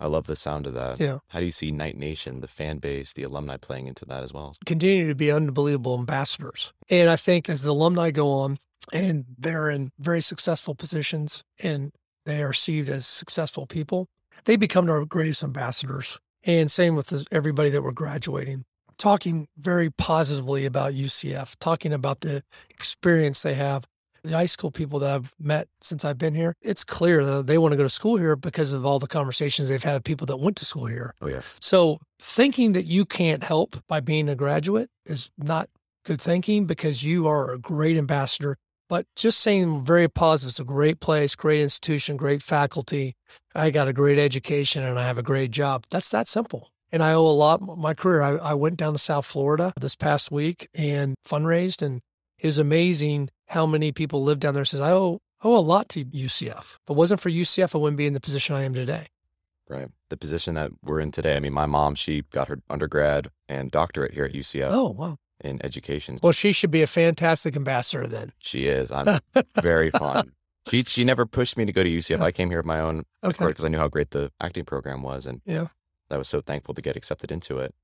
I 0.00 0.06
love 0.06 0.26
the 0.26 0.36
sound 0.36 0.66
of 0.66 0.74
that. 0.74 1.00
Yeah. 1.00 1.18
How 1.28 1.38
do 1.40 1.44
you 1.46 1.52
see 1.52 1.70
Knight 1.70 1.96
Nation, 1.96 2.40
the 2.40 2.48
fan 2.48 2.78
base, 2.78 3.12
the 3.12 3.22
alumni 3.22 3.56
playing 3.56 3.86
into 3.86 4.04
that 4.06 4.22
as 4.22 4.32
well? 4.32 4.54
continue 4.66 5.08
to 5.08 5.14
be 5.14 5.30
unbelievable 5.30 5.98
ambassadors. 5.98 6.72
And 6.90 7.08
I 7.08 7.16
think 7.16 7.48
as 7.48 7.62
the 7.62 7.70
alumni 7.70 8.10
go 8.10 8.30
on 8.32 8.58
and 8.92 9.24
they're 9.38 9.70
in 9.70 9.92
very 9.98 10.20
successful 10.20 10.74
positions 10.74 11.44
and 11.58 11.92
they 12.26 12.42
are 12.42 12.48
received 12.48 12.88
as 12.88 13.06
successful 13.06 13.66
people, 13.66 14.08
they 14.44 14.56
become 14.56 14.90
our 14.90 15.04
greatest 15.04 15.42
ambassadors. 15.44 16.18
And 16.42 16.70
same 16.70 16.94
with 16.96 17.06
this- 17.06 17.24
everybody 17.30 17.70
that 17.70 17.82
we're 17.82 17.92
graduating. 17.92 18.64
Talking 18.98 19.48
very 19.56 19.90
positively 19.90 20.66
about 20.66 20.94
UCF, 20.94 21.56
talking 21.58 21.92
about 21.92 22.20
the 22.20 22.42
experience 22.70 23.42
they 23.42 23.54
have. 23.54 23.86
The 24.24 24.32
high 24.32 24.46
school 24.46 24.70
people 24.70 24.98
that 25.00 25.10
I've 25.10 25.34
met 25.38 25.68
since 25.82 26.04
I've 26.04 26.16
been 26.16 26.34
here, 26.34 26.54
it's 26.62 26.82
clear 26.82 27.24
that 27.24 27.46
they 27.46 27.58
want 27.58 27.72
to 27.72 27.76
go 27.76 27.82
to 27.82 27.90
school 27.90 28.16
here 28.16 28.36
because 28.36 28.72
of 28.72 28.86
all 28.86 28.98
the 28.98 29.06
conversations 29.06 29.68
they've 29.68 29.82
had 29.82 29.94
with 29.94 30.04
people 30.04 30.26
that 30.26 30.38
went 30.38 30.56
to 30.56 30.64
school 30.64 30.86
here. 30.86 31.14
Oh 31.20 31.28
yeah. 31.28 31.42
So 31.60 31.98
thinking 32.18 32.72
that 32.72 32.86
you 32.86 33.04
can't 33.04 33.44
help 33.44 33.76
by 33.86 34.00
being 34.00 34.28
a 34.30 34.34
graduate 34.34 34.88
is 35.04 35.30
not 35.36 35.68
good 36.04 36.20
thinking 36.20 36.64
because 36.66 37.04
you 37.04 37.28
are 37.28 37.52
a 37.52 37.58
great 37.58 37.96
ambassador. 37.96 38.56
But 38.88 39.06
just 39.16 39.40
saying 39.40 39.84
very 39.84 40.08
positive, 40.08 40.50
it's 40.50 40.60
a 40.60 40.64
great 40.64 41.00
place, 41.00 41.34
great 41.34 41.60
institution, 41.60 42.16
great 42.16 42.42
faculty. 42.42 43.14
I 43.54 43.70
got 43.70 43.88
a 43.88 43.92
great 43.92 44.18
education 44.18 44.82
and 44.82 44.98
I 44.98 45.06
have 45.06 45.18
a 45.18 45.22
great 45.22 45.50
job. 45.50 45.84
That's 45.90 46.10
that 46.10 46.28
simple. 46.28 46.70
And 46.92 47.02
I 47.02 47.12
owe 47.12 47.26
a 47.26 47.28
lot 47.28 47.60
my 47.60 47.94
career. 47.94 48.22
I, 48.22 48.36
I 48.36 48.54
went 48.54 48.76
down 48.76 48.92
to 48.92 48.98
South 48.98 49.26
Florida 49.26 49.72
this 49.80 49.96
past 49.96 50.30
week 50.30 50.68
and 50.74 51.14
fundraised 51.26 51.82
and 51.82 52.00
it 52.38 52.46
was 52.46 52.58
amazing 52.58 53.30
how 53.54 53.66
many 53.66 53.92
people 53.92 54.22
live 54.22 54.40
down 54.40 54.54
there 54.54 54.64
says 54.64 54.80
I 54.80 54.90
owe 54.92 55.20
owe 55.42 55.56
a 55.56 55.60
lot 55.60 55.88
to 55.90 56.04
UCF. 56.04 56.58
If 56.58 56.80
it 56.90 56.96
wasn't 56.96 57.20
for 57.20 57.30
UCF, 57.30 57.74
I 57.74 57.78
wouldn't 57.78 57.96
be 57.96 58.06
in 58.06 58.12
the 58.14 58.20
position 58.20 58.54
I 58.56 58.62
am 58.64 58.74
today. 58.74 59.06
Right. 59.68 59.88
The 60.10 60.16
position 60.16 60.54
that 60.56 60.70
we're 60.82 61.00
in 61.00 61.10
today. 61.10 61.36
I 61.36 61.40
mean, 61.40 61.52
my 61.54 61.66
mom, 61.66 61.94
she 61.94 62.22
got 62.30 62.48
her 62.48 62.58
undergrad 62.68 63.28
and 63.48 63.70
doctorate 63.70 64.12
here 64.12 64.24
at 64.24 64.32
UCF 64.32 64.68
Oh, 64.70 64.90
wow. 64.90 65.16
in 65.42 65.64
education. 65.64 66.18
Well, 66.22 66.32
she 66.32 66.52
should 66.52 66.70
be 66.70 66.82
a 66.82 66.86
fantastic 66.86 67.56
ambassador 67.56 68.06
then. 68.06 68.32
She 68.40 68.66
is. 68.66 68.90
I'm 68.92 69.18
very 69.62 69.90
fun. 69.90 70.32
She 70.70 70.82
she 70.82 71.04
never 71.04 71.24
pushed 71.26 71.56
me 71.56 71.64
to 71.64 71.72
go 71.72 71.82
to 71.82 71.90
UCF. 71.90 72.20
I 72.20 72.32
came 72.32 72.50
here 72.50 72.60
of 72.60 72.66
my 72.66 72.80
own 72.80 73.04
Okay. 73.22 73.46
because 73.46 73.64
I 73.64 73.68
knew 73.68 73.78
how 73.78 73.88
great 73.88 74.10
the 74.10 74.32
acting 74.40 74.64
program 74.64 75.02
was, 75.02 75.26
and 75.26 75.40
Yeah. 75.46 75.68
I 76.10 76.16
was 76.18 76.28
so 76.28 76.40
thankful 76.40 76.74
to 76.74 76.82
get 76.82 76.96
accepted 76.96 77.30
into 77.32 77.58
it. 77.58 77.74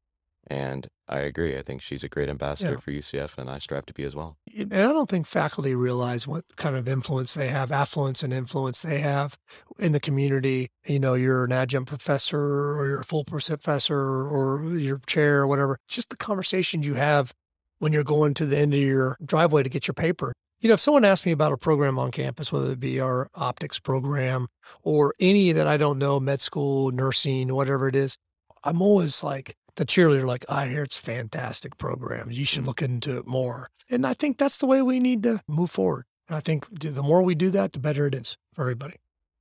And 0.51 0.89
I 1.09 1.21
agree. 1.21 1.57
I 1.57 1.63
think 1.63 1.81
she's 1.81 2.03
a 2.03 2.09
great 2.09 2.29
ambassador 2.29 2.73
Yeah. 2.73 2.79
for 2.79 2.91
UCF, 2.91 3.39
and 3.39 3.49
I 3.49 3.59
strive 3.61 3.87
to 3.87 3.95
be 3.95 4.03
as 4.03 4.17
well. 4.17 4.37
And 4.55 4.75
I 4.75 4.93
don't 4.93 5.09
think 5.09 5.27
faculty 5.27 5.77
realize 5.77 6.27
what 6.27 6.45
kind 6.57 6.75
of 6.75 6.89
influence 6.89 7.35
they 7.35 7.49
have, 7.49 7.71
affluence 7.71 8.25
and 8.25 8.33
influence 8.33 8.83
they 8.83 8.99
have 8.99 9.39
in 9.79 9.93
the 9.93 10.01
community. 10.01 10.69
You 10.85 10.99
know, 10.99 11.15
you're 11.15 11.45
an 11.45 11.53
adjunct 11.53 11.89
professor 11.89 12.41
or 12.77 12.87
you're 12.89 13.01
a 13.01 13.05
full 13.05 13.25
professor 13.25 13.97
or 13.97 14.77
your 14.77 14.99
chair 15.07 15.39
or 15.43 15.47
whatever. 15.47 15.79
Just 15.89 16.11
the 16.11 16.17
conversations 16.17 16.85
you 16.85 16.95
have 16.95 17.33
when 17.79 17.93
you're 17.93 18.05
going 18.05 18.35
to 18.35 18.45
the 18.47 18.59
end 18.59 18.75
of 18.75 18.81
your 18.81 19.17
driveway 19.25 19.63
to 19.63 19.69
get 19.69 19.87
your 19.87 19.95
paper. 19.95 20.33
You 20.61 20.69
know, 20.69 20.75
if 20.75 20.81
someone 20.81 21.05
asks 21.05 21.25
me 21.25 21.33
about 21.33 21.53
a 21.53 21.57
program 21.57 21.99
on 21.99 22.11
campus, 22.11 22.53
whether 22.53 22.73
it 22.73 22.81
be 22.81 23.01
our 23.01 23.29
optics 23.35 23.79
program 23.79 24.49
or 24.83 25.15
any 25.21 25.53
that 25.53 25.67
I 25.67 25.77
don't 25.77 25.99
know, 25.99 26.19
med 26.21 26.41
school, 26.41 26.91
nursing, 26.91 27.55
whatever 27.55 27.89
it 27.89 27.97
is, 27.97 28.17
I'm 28.63 28.83
always 28.83 29.23
like 29.23 29.57
the 29.77 29.85
cheerleader, 29.85 30.25
like, 30.25 30.45
I 30.49 30.67
hear 30.67 30.83
it's 30.83 30.97
fantastic 30.97 31.79
programs. 31.79 32.39
You 32.39 32.45
should 32.45 32.61
mm-hmm. 32.61 32.69
look 32.69 32.83
into 32.83 33.19
it 33.19 33.27
more. 33.27 33.71
And 33.89 34.07
I 34.07 34.15
think 34.15 34.39
that's 34.39 34.59
the 34.59 34.67
way 34.67 34.83
we 34.83 35.01
need 35.01 35.23
to 35.25 35.41
move 35.49 35.71
forward. 35.71 36.05
And 36.29 36.37
I 36.37 36.41
think 36.41 36.67
the 36.81 37.03
more 37.03 37.23
we 37.23 37.35
do 37.35 37.51
that, 37.51 37.73
the 37.73 37.81
better 37.81 38.07
it 38.07 38.15
is 38.15 38.37
for 38.53 38.63
everybody. 38.63 38.95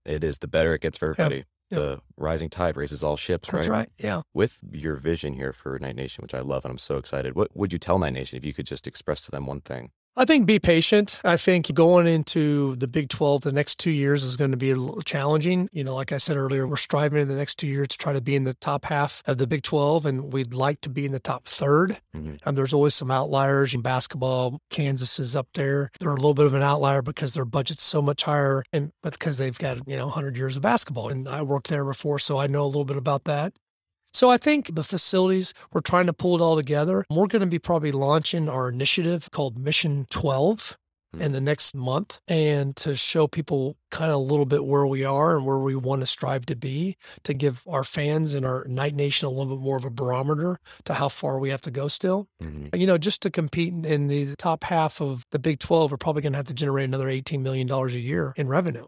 It 0.06 0.24
is 0.24 0.40
the 0.40 0.48
better 0.48 0.74
it 0.74 0.82
gets 0.82 0.98
for 0.98 1.12
everybody. 1.12 1.46
yeah. 1.70 1.80
The 1.80 2.02
rising 2.18 2.50
tide 2.50 2.76
raises 2.76 3.04
all 3.04 3.16
ships, 3.16 3.50
That's 3.50 3.68
right? 3.68 3.78
right. 3.78 3.90
Yeah. 4.00 4.22
With 4.34 4.60
your 4.72 4.96
vision 4.96 5.34
here 5.34 5.54
for 5.54 5.78
Knight 5.80 5.96
Nation, 5.96 6.24
which 6.24 6.34
I 6.34 6.40
love 6.40 6.66
and 6.66 6.72
I'm 6.72 6.78
so 6.80 6.98
excited, 6.98 7.36
what 7.36 7.56
would 7.56 7.72
you 7.72 7.78
tell 7.80 8.00
Knight 8.00 8.14
Nation 8.14 8.38
if 8.38 8.46
you 8.46 8.54
could 8.54 8.66
just 8.66 8.88
express 8.88 9.22
to 9.22 9.32
them 9.32 9.46
one 9.46 9.62
thing? 9.62 9.92
I 10.18 10.26
think 10.26 10.46
be 10.46 10.60
patient. 10.60 11.22
I 11.24 11.38
think 11.38 11.74
going 11.74 12.06
into 12.06 12.76
the 12.76 12.90
Big 12.90 13.08
12 13.08 13.42
the 13.44 13.54
next 13.54 13.80
two 13.80 13.92
years 13.92 14.22
is 14.22 14.36
going 14.36 14.52
to 14.52 14.58
be 14.58 14.72
a 14.72 14.76
little 14.76 15.02
challenging. 15.02 15.70
You 15.72 15.86
know, 15.86 15.96
like 15.96 16.12
I 16.12 16.18
said 16.18 16.36
earlier, 16.36 16.68
we're 16.68 16.76
striving 16.76 17.22
in 17.22 17.30
the 17.30 17.36
next 17.36 17.56
two 17.56 17.68
years 17.68 17.88
to 17.90 17.98
try 17.98 18.12
to 18.12 18.20
be 18.20 18.36
in 18.36 18.44
the 18.44 18.56
top 18.56 18.86
half 18.86 19.24
of 19.28 19.38
the 19.38 19.48
Big 19.48 19.62
12, 19.64 20.06
and 20.06 20.34
we'd 20.34 20.54
like 20.54 20.82
to 20.82 20.90
be 20.90 21.06
in 21.06 21.14
the 21.14 21.20
top 21.20 21.46
third. 21.48 22.02
Mhm. 22.14 22.38
Um, 22.46 22.56
there's 22.56 22.74
always 22.74 22.96
some 22.96 23.12
outliers 23.12 23.74
in 23.74 23.82
basketball. 23.82 24.60
Kansas 24.70 25.20
is 25.20 25.38
up 25.38 25.48
there. 25.54 25.90
They're 26.02 26.12
a 26.12 26.16
little 26.16 26.34
bit 26.34 26.48
of 26.48 26.54
an 26.54 26.64
outlier 26.64 27.02
because 27.02 27.34
their 27.34 27.46
budget's 27.46 27.84
so 27.84 28.02
much 28.02 28.24
higher, 28.24 28.64
and 28.74 28.92
because 29.02 29.38
they've 29.38 29.58
got 29.58 29.78
you 29.88 29.96
know 29.96 30.08
100 30.08 30.36
years 30.36 30.58
of 30.58 30.64
basketball. 30.64 31.08
And 31.10 31.30
I 31.30 31.44
worked 31.44 31.70
there 31.70 31.86
before, 31.86 32.20
so 32.20 32.40
I 32.40 32.48
know 32.48 32.64
a 32.64 32.66
little 32.66 32.84
bit 32.84 32.98
about 32.98 33.24
that. 33.24 33.54
So 34.14 34.30
I 34.30 34.38
think 34.38 34.76
the 34.76 34.84
facilities, 34.84 35.54
we're 35.72 35.82
trying 35.82 36.08
to 36.08 36.14
pull 36.14 36.36
it 36.36 36.42
all 36.42 36.56
together. 36.56 37.06
We're 37.10 37.28
going 37.28 37.42
to 37.42 37.48
be 37.48 37.60
probably 37.60 37.92
launching 37.92 38.50
our 38.50 38.70
initiative 38.70 39.30
called 39.32 39.58
Mission 39.58 40.08
12 40.10 40.78
in 41.20 41.32
the 41.32 41.42
next 41.42 41.74
month 41.74 42.20
and 42.28 42.76
to 42.76 42.96
show 42.96 43.26
people 43.28 43.76
kind 43.90 44.12
of 44.12 44.18
a 44.18 44.22
little 44.22 44.46
bit 44.46 44.64
where 44.64 44.86
we 44.86 45.04
are 45.04 45.36
and 45.36 45.44
where 45.44 45.58
we 45.58 45.74
want 45.76 46.02
to 46.02 46.06
strive 46.06 46.46
to 46.46 46.56
be 46.56 46.96
to 47.24 47.34
give 47.34 47.64
our 47.68 47.84
fans 47.84 48.36
and 48.36 48.46
our 48.46 48.64
Knight 48.68 48.94
Nation 48.94 49.26
a 49.26 49.32
little 49.32 49.56
bit 49.58 49.64
more 49.64 49.76
of 49.76 49.84
a 49.86 49.90
barometer 49.90 50.60
to 50.86 50.94
how 50.94 51.10
far 51.10 51.40
we 51.40 51.50
have 51.50 51.62
to 51.62 51.72
go 51.72 51.88
still. 51.88 52.28
Mhm. 52.44 52.78
You 52.80 52.86
know, 52.86 53.00
just 53.00 53.24
to 53.24 53.32
compete 53.32 53.74
in- 53.74 53.86
in 53.86 54.06
the 54.06 54.36
top 54.36 54.66
half 54.66 55.02
of 55.02 55.26
the 55.32 55.40
Big 55.40 55.58
12, 55.58 55.90
we're 55.90 55.98
probably 55.98 56.22
going 56.22 56.34
to 56.34 56.38
have 56.38 56.46
to 56.48 56.54
generate 56.54 56.86
another 56.86 57.08
$18 57.10 57.42
million 57.42 57.68
a 57.72 57.88
year 57.98 58.34
in 58.38 58.48
revenue. 58.48 58.86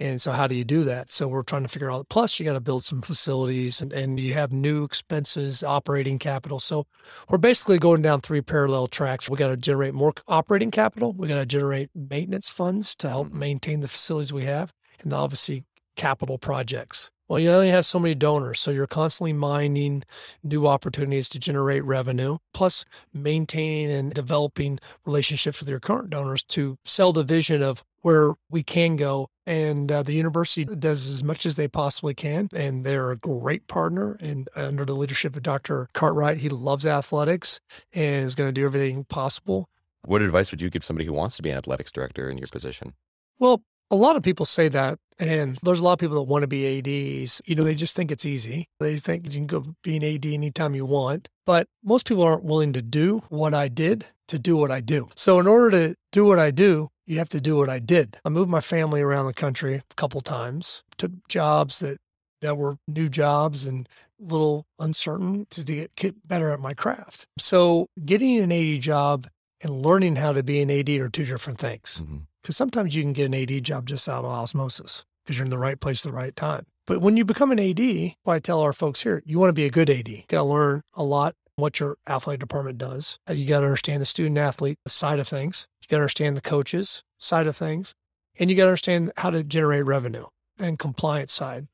And 0.00 0.20
so, 0.22 0.32
how 0.32 0.46
do 0.46 0.54
you 0.54 0.64
do 0.64 0.84
that? 0.84 1.10
So, 1.10 1.26
we're 1.26 1.42
trying 1.42 1.62
to 1.62 1.68
figure 1.68 1.90
out. 1.90 2.08
Plus, 2.08 2.38
you 2.38 2.46
got 2.46 2.52
to 2.52 2.60
build 2.60 2.84
some 2.84 3.02
facilities 3.02 3.80
and, 3.80 3.92
and 3.92 4.20
you 4.20 4.34
have 4.34 4.52
new 4.52 4.84
expenses, 4.84 5.64
operating 5.64 6.18
capital. 6.18 6.60
So, 6.60 6.86
we're 7.28 7.38
basically 7.38 7.78
going 7.78 8.02
down 8.02 8.20
three 8.20 8.40
parallel 8.40 8.86
tracks. 8.86 9.28
We 9.28 9.36
got 9.36 9.48
to 9.48 9.56
generate 9.56 9.94
more 9.94 10.12
operating 10.28 10.70
capital. 10.70 11.12
We 11.14 11.26
got 11.28 11.36
to 11.38 11.46
generate 11.46 11.90
maintenance 11.94 12.48
funds 12.48 12.94
to 12.96 13.08
help 13.08 13.28
Mhm. 13.28 13.32
maintain 13.34 13.80
the 13.80 13.88
facilities 13.88 14.32
we 14.32 14.44
have, 14.44 14.72
and 15.02 15.12
obviously 15.12 15.64
capital 15.96 16.38
projects. 16.38 17.10
Well, 17.28 17.38
you 17.38 17.50
only 17.50 17.68
have 17.68 17.84
so 17.84 17.98
many 17.98 18.14
donors, 18.14 18.58
so 18.58 18.70
you're 18.70 18.86
constantly 18.86 19.34
mining 19.34 20.04
new 20.42 20.66
opportunities 20.66 21.28
to 21.30 21.38
generate 21.38 21.84
revenue, 21.84 22.38
plus 22.54 22.86
maintaining 23.12 23.90
and 23.90 24.14
developing 24.14 24.78
relationships 25.04 25.60
with 25.60 25.68
your 25.68 25.78
current 25.80 26.08
donors 26.08 26.42
to 26.44 26.78
sell 26.86 27.12
the 27.12 27.24
vision 27.24 27.62
of 27.62 27.84
where 28.08 28.32
we 28.48 28.62
can 28.62 28.96
go. 28.96 29.28
And 29.46 29.92
uh, 29.92 30.02
the 30.02 30.14
university 30.14 30.64
does 30.64 31.10
as 31.10 31.22
much 31.22 31.44
as 31.44 31.56
they 31.56 31.68
possibly 31.68 32.14
can, 32.14 32.48
and 32.54 32.84
they're 32.84 33.10
a 33.10 33.18
great 33.18 33.66
partner. 33.66 34.16
And 34.18 34.48
under 34.56 34.86
the 34.86 34.94
leadership 34.94 35.36
of 35.36 35.42
Dr. 35.42 35.88
Cartwright, 35.92 36.38
he 36.38 36.48
loves 36.48 36.86
athletics 36.86 37.60
and 37.92 38.24
is 38.24 38.34
going 38.34 38.48
to 38.48 38.52
do 38.52 38.64
everything 38.64 39.04
possible. 39.04 39.68
What 40.06 40.22
advice 40.22 40.50
would 40.50 40.62
you 40.62 40.70
give 40.70 40.84
somebody 40.84 41.04
who 41.04 41.12
wants 41.12 41.36
to 41.36 41.42
be 41.42 41.50
an 41.50 41.58
athletics 41.58 41.92
director 41.92 42.30
in 42.30 42.38
your 42.38 42.48
position? 42.48 42.94
Well, 43.38 43.62
A 43.90 43.96
lot 43.96 44.16
of 44.16 44.22
people 44.22 44.44
say 44.44 44.68
that, 44.68 44.98
and 45.18 45.58
there's 45.62 45.80
a 45.80 45.84
lot 45.84 45.94
of 45.94 45.98
people 45.98 46.16
that 46.16 46.30
want 46.30 46.42
to 46.42 46.46
be 46.46 46.78
ADs. 46.78 47.40
You 47.46 47.54
know, 47.54 47.64
they 47.64 47.74
just 47.74 47.96
think 47.96 48.10
it's 48.10 48.26
easy. 48.26 48.68
They 48.80 48.96
think 48.96 49.24
you 49.24 49.30
can 49.30 49.46
go 49.46 49.64
be 49.82 49.96
an 49.96 50.04
AD 50.04 50.26
anytime 50.26 50.74
you 50.74 50.84
want. 50.84 51.30
But 51.46 51.68
most 51.82 52.06
people 52.06 52.22
aren't 52.22 52.44
willing 52.44 52.74
to 52.74 52.82
do 52.82 53.22
what 53.30 53.54
I 53.54 53.68
did 53.68 54.06
to 54.28 54.38
do 54.38 54.58
what 54.58 54.70
I 54.70 54.80
do. 54.82 55.08
So, 55.14 55.40
in 55.40 55.46
order 55.46 55.70
to 55.70 55.94
do 56.12 56.26
what 56.26 56.38
I 56.38 56.50
do, 56.50 56.90
you 57.08 57.18
have 57.18 57.28
to 57.30 57.40
do 57.40 57.56
what 57.56 57.70
I 57.70 57.78
did. 57.78 58.18
I 58.24 58.28
moved 58.28 58.50
my 58.50 58.60
family 58.60 59.00
around 59.00 59.26
the 59.26 59.34
country 59.34 59.76
a 59.76 59.94
couple 59.96 60.20
times, 60.20 60.84
took 60.98 61.10
jobs 61.28 61.80
that 61.80 61.98
that 62.40 62.56
were 62.56 62.76
new 62.86 63.08
jobs 63.08 63.66
and 63.66 63.88
a 64.20 64.32
little 64.32 64.66
uncertain 64.78 65.46
to 65.50 65.64
get, 65.64 65.94
get 65.96 66.28
better 66.28 66.50
at 66.50 66.60
my 66.60 66.74
craft. 66.74 67.26
So, 67.38 67.88
getting 68.04 68.36
an 68.38 68.52
AD 68.52 68.80
job 68.80 69.26
and 69.60 69.82
learning 69.82 70.16
how 70.16 70.32
to 70.32 70.42
be 70.42 70.60
an 70.60 70.70
AD 70.70 70.88
are 70.88 71.08
two 71.08 71.24
different 71.24 71.58
things. 71.58 72.00
Mm-hmm. 72.02 72.18
Because 72.42 72.56
sometimes 72.56 72.94
you 72.94 73.02
can 73.02 73.12
get 73.12 73.26
an 73.26 73.34
AD 73.34 73.64
job 73.64 73.86
just 73.86 74.08
out 74.08 74.24
of 74.24 74.30
osmosis 74.30 75.04
because 75.24 75.38
you're 75.38 75.44
in 75.44 75.50
the 75.50 75.58
right 75.58 75.80
place 75.80 76.06
at 76.06 76.12
the 76.12 76.16
right 76.16 76.36
time. 76.36 76.64
But 76.86 77.00
when 77.00 77.16
you 77.16 77.24
become 77.24 77.50
an 77.50 77.58
AD, 77.58 78.14
what 78.22 78.34
I 78.34 78.38
tell 78.38 78.60
our 78.60 78.72
folks 78.72 79.02
here, 79.02 79.22
you 79.26 79.38
want 79.38 79.50
to 79.50 79.54
be 79.54 79.66
a 79.66 79.70
good 79.70 79.90
AD. 79.90 80.08
You 80.08 80.22
got 80.28 80.38
to 80.38 80.44
learn 80.44 80.82
a 80.94 81.02
lot 81.02 81.34
what 81.58 81.80
your 81.80 81.96
athletic 82.08 82.40
department 82.40 82.78
does. 82.78 83.18
Uh, 83.28 83.32
You 83.32 83.46
got 83.46 83.60
to 83.60 83.66
understand 83.66 84.00
the 84.00 84.06
student 84.06 84.38
athlete 84.38 84.78
side 84.86 85.18
of 85.18 85.28
things. 85.28 85.66
You 85.82 85.88
got 85.88 85.96
to 85.98 86.02
understand 86.02 86.36
the 86.36 86.40
coaches 86.40 87.02
side 87.18 87.46
of 87.46 87.56
things. 87.56 87.94
And 88.38 88.50
you 88.50 88.56
got 88.56 88.64
to 88.64 88.68
understand 88.70 89.12
how 89.16 89.30
to 89.30 89.42
generate 89.42 89.84
revenue 89.84 90.26
and 90.58 90.78
compliance 90.78 91.32
side. 91.32 91.66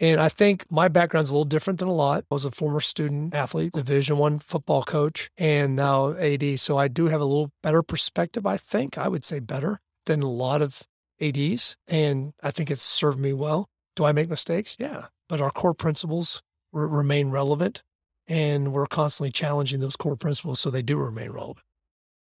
And 0.00 0.20
I 0.20 0.28
think 0.28 0.64
my 0.70 0.88
background's 0.88 1.30
a 1.30 1.32
little 1.32 1.44
different 1.44 1.78
than 1.78 1.88
a 1.88 1.92
lot. 1.92 2.24
I 2.30 2.34
was 2.34 2.44
a 2.44 2.50
former 2.50 2.80
student 2.80 3.34
athlete, 3.34 3.72
division 3.72 4.18
one 4.18 4.38
football 4.40 4.82
coach, 4.82 5.30
and 5.36 5.76
now 5.76 6.12
AD. 6.14 6.58
So 6.60 6.76
I 6.76 6.88
do 6.88 7.06
have 7.06 7.20
a 7.20 7.24
little 7.24 7.52
better 7.62 7.82
perspective, 7.82 8.46
I 8.46 8.56
think. 8.56 8.98
I 8.98 9.08
would 9.08 9.24
say 9.24 9.40
better 9.40 9.80
than 10.06 10.22
a 10.22 10.30
lot 10.30 10.62
of 10.62 10.82
ADs. 11.20 11.76
And 11.86 12.32
I 12.42 12.50
think 12.50 12.70
it's 12.70 12.82
served 12.82 13.18
me 13.18 13.32
well. 13.32 13.66
Do 13.96 14.04
I 14.04 14.12
make 14.12 14.28
mistakes? 14.28 14.76
Yeah. 14.78 15.06
But 15.28 15.40
our 15.40 15.50
core 15.50 15.74
principles 15.74 16.42
r- 16.72 16.86
remain 16.86 17.30
relevant. 17.30 17.82
And 18.26 18.72
we're 18.72 18.86
constantly 18.86 19.30
challenging 19.30 19.80
those 19.80 19.96
core 19.96 20.16
principles 20.16 20.60
so 20.60 20.70
they 20.70 20.82
do 20.82 20.96
remain 20.96 21.30
relevant. 21.30 21.64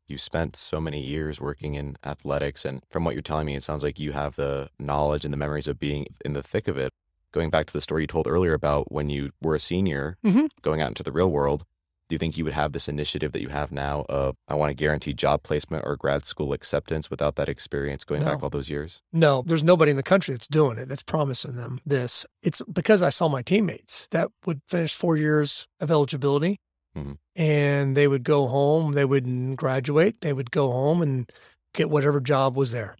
You 0.06 0.18
spent 0.18 0.54
so 0.56 0.80
many 0.80 1.00
years 1.00 1.40
working 1.40 1.74
in 1.74 1.96
athletics, 2.04 2.64
and 2.64 2.82
from 2.90 3.04
what 3.04 3.14
you're 3.14 3.22
telling 3.22 3.46
me, 3.46 3.54
it 3.56 3.62
sounds 3.62 3.82
like 3.82 3.98
you 3.98 4.12
have 4.12 4.36
the 4.36 4.68
knowledge 4.78 5.24
and 5.24 5.32
the 5.32 5.38
memories 5.38 5.66
of 5.68 5.78
being 5.78 6.06
in 6.24 6.34
the 6.34 6.42
thick 6.42 6.68
of 6.68 6.76
it. 6.76 6.90
Going 7.32 7.50
back 7.50 7.66
to 7.66 7.72
the 7.72 7.80
story 7.80 8.02
you 8.02 8.06
told 8.06 8.26
earlier 8.28 8.52
about 8.52 8.92
when 8.92 9.08
you 9.08 9.30
were 9.42 9.54
a 9.54 9.60
senior, 9.60 10.16
Mhm. 10.24 10.48
going 10.62 10.80
out 10.82 10.88
into 10.88 11.02
the 11.02 11.12
real 11.12 11.30
world, 11.30 11.64
do 12.08 12.14
you 12.14 12.18
think 12.18 12.36
you 12.36 12.44
would 12.44 12.52
have 12.52 12.72
this 12.72 12.88
initiative 12.88 13.32
that 13.32 13.40
you 13.40 13.48
have 13.48 13.72
now 13.72 14.04
of 14.08 14.36
I 14.48 14.54
want 14.54 14.70
to 14.70 14.74
guarantee 14.74 15.14
job 15.14 15.42
placement 15.42 15.84
or 15.86 15.96
grad 15.96 16.24
school 16.24 16.52
acceptance 16.52 17.10
without 17.10 17.36
that 17.36 17.48
experience 17.48 18.04
going 18.04 18.22
back 18.22 18.42
all 18.42 18.50
those 18.50 18.68
years? 18.68 19.00
No, 19.12 19.42
there's 19.46 19.64
nobody 19.64 19.90
in 19.90 19.96
the 19.96 20.02
country 20.02 20.34
that's 20.34 20.46
doing 20.46 20.78
it, 20.78 20.88
that's 20.88 21.02
promising 21.02 21.56
them 21.56 21.80
this. 21.86 22.26
It's 22.42 22.60
because 22.70 23.02
I 23.02 23.08
saw 23.10 23.28
my 23.28 23.42
teammates 23.42 24.06
that 24.10 24.30
would 24.44 24.60
finish 24.68 24.94
four 24.94 25.16
years 25.16 25.66
of 25.80 25.90
eligibility 25.90 26.58
Mhm. 26.96 27.16
and 27.34 27.96
they 27.96 28.06
would 28.06 28.22
go 28.22 28.46
home, 28.46 28.92
they 28.92 29.04
wouldn't 29.04 29.56
graduate, 29.56 30.20
they 30.20 30.32
would 30.32 30.50
go 30.50 30.70
home 30.70 31.02
and 31.02 31.30
get 31.72 31.90
whatever 31.90 32.20
job 32.20 32.54
was 32.56 32.70
there. 32.70 32.96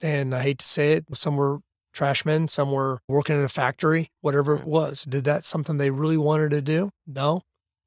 And 0.00 0.34
I 0.34 0.42
hate 0.42 0.60
to 0.60 0.66
say 0.66 0.92
it, 0.92 1.04
some 1.14 1.36
were 1.36 1.58
trashmen, 1.92 2.48
some 2.48 2.72
were 2.72 3.00
working 3.08 3.36
in 3.36 3.44
a 3.44 3.48
factory, 3.48 4.10
whatever 4.20 4.54
it 4.56 4.64
was. 4.64 5.04
Did 5.04 5.24
that 5.24 5.44
something 5.44 5.76
they 5.78 5.90
really 5.90 6.16
wanted 6.16 6.50
to 6.52 6.62
do? 6.62 6.90
No, 7.06 7.42